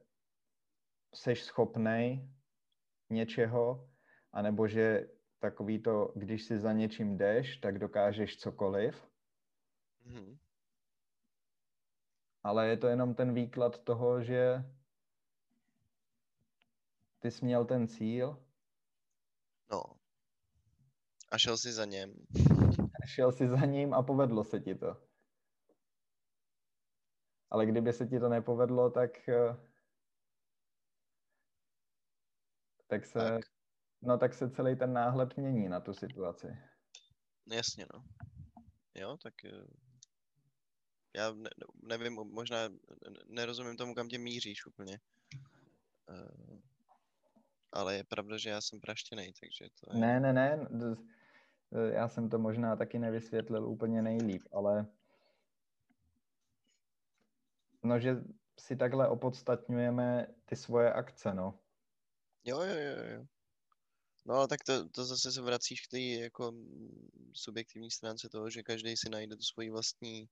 [1.13, 2.29] seš schopnej
[3.09, 3.89] něčeho,
[4.31, 5.07] anebo že
[5.39, 9.07] takový to, když si za něčím jdeš, tak dokážeš cokoliv,
[10.05, 10.37] mhm.
[12.43, 14.63] ale je to jenom ten výklad toho, že
[17.19, 18.43] ty jsi měl ten cíl,
[19.73, 19.83] No.
[21.31, 22.13] A šel si za něm.
[23.05, 24.97] šel si za ním a povedlo se ti to.
[27.49, 29.57] Ale kdyby se ti to nepovedlo, tak eh,
[32.93, 33.45] tak se, Tak.
[34.01, 36.57] no tak se celý ten náhled mění na tu situaci.
[37.51, 38.03] Jasně, no.
[38.95, 39.65] Jo, tak eh,
[41.17, 41.49] já ne,
[41.83, 42.57] nevím, možná
[43.27, 44.99] nerozumím tomu, kam tě míříš úplně.
[46.09, 46.59] Eh,
[47.71, 49.99] Ale je pravda, že já jsem praštěnej, takže to je...
[49.99, 50.67] Ne, ne, ne,
[51.73, 54.87] eh, já jsem to možná taky nevysvětlil úplně nejlíp, ale
[57.83, 58.23] no, že
[58.59, 61.62] si takhle opodstatňujeme ty svoje akce, no.
[62.43, 63.25] Jo, jo, jo, jo.
[64.25, 66.53] No ale tak to, to zase se vracíš k té jako
[67.33, 70.29] subjektivní stránce toho, že každý si najde tu svoji vlastní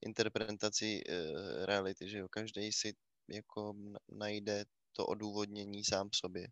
[0.00, 2.94] interpretaci uh, reality, že jo, každý si
[3.28, 6.48] jako na- najde to odůvodnění sám sobě.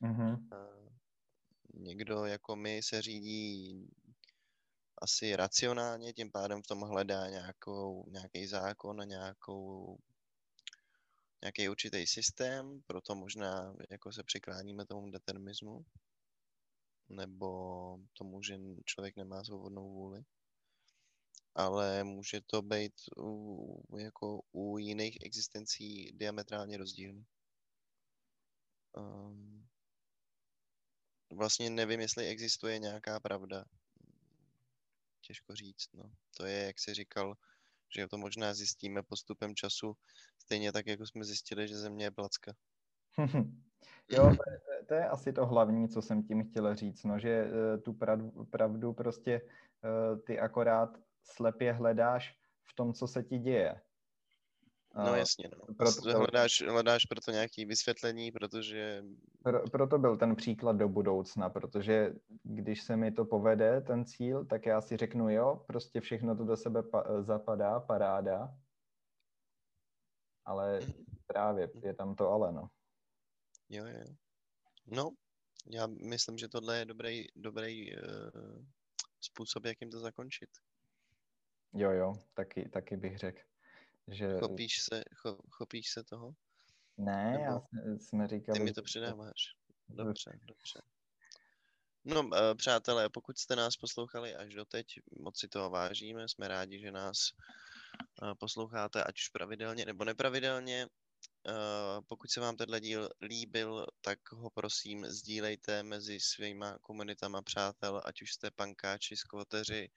[0.00, 0.48] Mhm.
[0.52, 0.56] A
[1.74, 3.88] někdo jako my se řídí
[5.02, 9.98] asi racionálně, tím pádem v tom hledá nějakou, nějaký zákon a nějakou
[11.44, 15.84] nějaký určitý systém, proto možná jako se přikláníme tomu determinismu,
[17.08, 20.24] nebo tomu, že člověk nemá svobodnou vůli.
[21.54, 27.26] Ale může to být u, jako u jiných existencí diametrálně rozdílný.
[28.96, 29.68] Um,
[31.32, 33.64] vlastně nevím, jestli existuje nějaká pravda.
[35.20, 36.12] Těžko říct, no.
[36.36, 37.36] To je, jak jsi říkal,
[37.96, 39.96] že to možná zjistíme postupem času,
[40.38, 42.52] stejně tak, jako jsme zjistili, že Země je placka.
[44.10, 47.44] jo, to je, to je asi to hlavní, co jsem tím chtěl říct, no, že
[47.44, 47.92] uh, tu
[48.50, 53.80] pravdu, prostě uh, ty akorát slepě hledáš v tom, co se ti děje.
[54.96, 55.74] No jasně, no.
[55.74, 59.04] Proto hledáš, hledáš proto nějaké vysvětlení, protože...
[59.42, 62.12] Pro, proto byl ten příklad do budoucna, protože
[62.42, 66.44] když se mi to povede, ten cíl, tak já si řeknu, jo, prostě všechno to
[66.44, 68.54] do sebe pa- zapadá, paráda,
[70.44, 70.80] ale
[71.26, 72.68] právě je tam to ale, no.
[73.68, 74.04] Jo, jo.
[74.86, 75.10] No,
[75.70, 78.00] já myslím, že tohle je dobrý, dobrý uh,
[79.20, 80.50] způsob, jak jim to zakončit.
[81.72, 83.40] Jo, jo, taky, taky bych řekl.
[84.08, 84.38] Že...
[84.38, 86.34] Chopíš se, cho, chopíš se toho?
[86.96, 87.60] Ne, Nebo já
[87.98, 88.58] jsme říkali...
[88.58, 89.56] Ty mi to přidáváš.
[89.88, 90.80] Dobře, dobře.
[92.04, 94.86] No, eh, přátelé, pokud jste nás poslouchali až doteď,
[95.20, 97.16] moc si toho vážíme, jsme rádi, že nás
[98.22, 100.86] eh, posloucháte, ať už pravidelně nebo nepravidelně.
[101.48, 108.02] Eh, pokud se vám tenhle díl líbil, tak ho prosím sdílejte mezi svýma komunitama přátel,
[108.04, 109.88] ať už jste pankáči, skvoteři,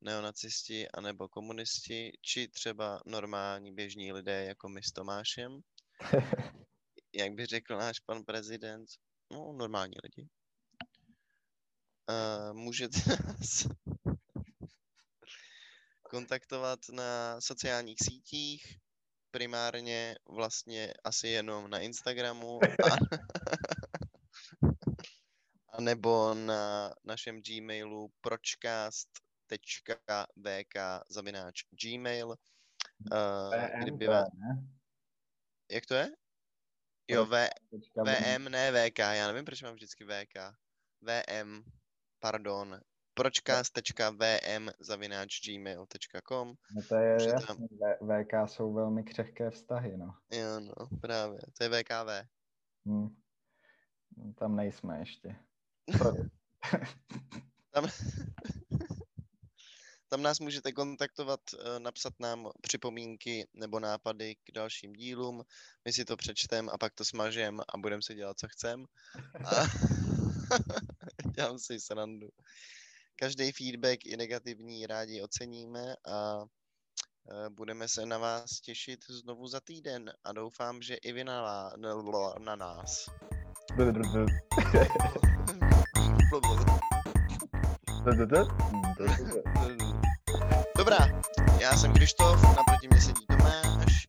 [0.00, 5.60] neonacisti anebo komunisti, či třeba normální běžní lidé jako my s Tomášem.
[7.14, 8.86] Jak by řekl náš pan prezident,
[9.32, 10.28] no normální lidi.
[12.08, 13.66] Uh, můžete nás
[16.02, 18.78] kontaktovat na sociálních sítích,
[19.30, 22.96] primárně vlastně asi jenom na Instagramu a,
[25.72, 29.08] a nebo na našem Gmailu pročcast
[30.36, 32.28] vk zavináč gmail.
[32.28, 34.28] Uh, kdyby vás...
[35.70, 36.08] Jak to je?
[37.08, 37.48] Jo, v,
[37.96, 40.34] VM, ne VK, já nevím, proč mám vždycky VK.
[41.00, 41.62] VM,
[42.20, 42.80] pardon,
[43.14, 46.54] pročcast.vm zavináč gmail.com.
[46.76, 47.88] No to je jasný, tam...
[48.08, 50.14] VK jsou velmi křehké vztahy, no.
[50.32, 52.28] Jo, no, právě, to je VKV.
[52.86, 53.08] Hmm.
[54.34, 55.36] Tam nejsme ještě.
[57.70, 57.84] tam...
[60.10, 65.42] Tam nás můžete kontaktovat, eh, napsat nám připomínky nebo nápady k dalším dílům.
[65.84, 68.84] My si to přečtem a pak to smažem a budeme si dělat, co chcem.
[69.44, 69.50] A...
[71.36, 72.28] Dělám si srandu.
[73.16, 79.60] Každý feedback i negativní rádi oceníme a eh, budeme se na vás těšit znovu za
[79.60, 81.72] týden a doufám, že i vy na,
[82.38, 83.06] na nás.
[90.88, 91.08] Dobrá,
[91.60, 94.06] já jsem Krištof, naproti mě sedí Tomáš.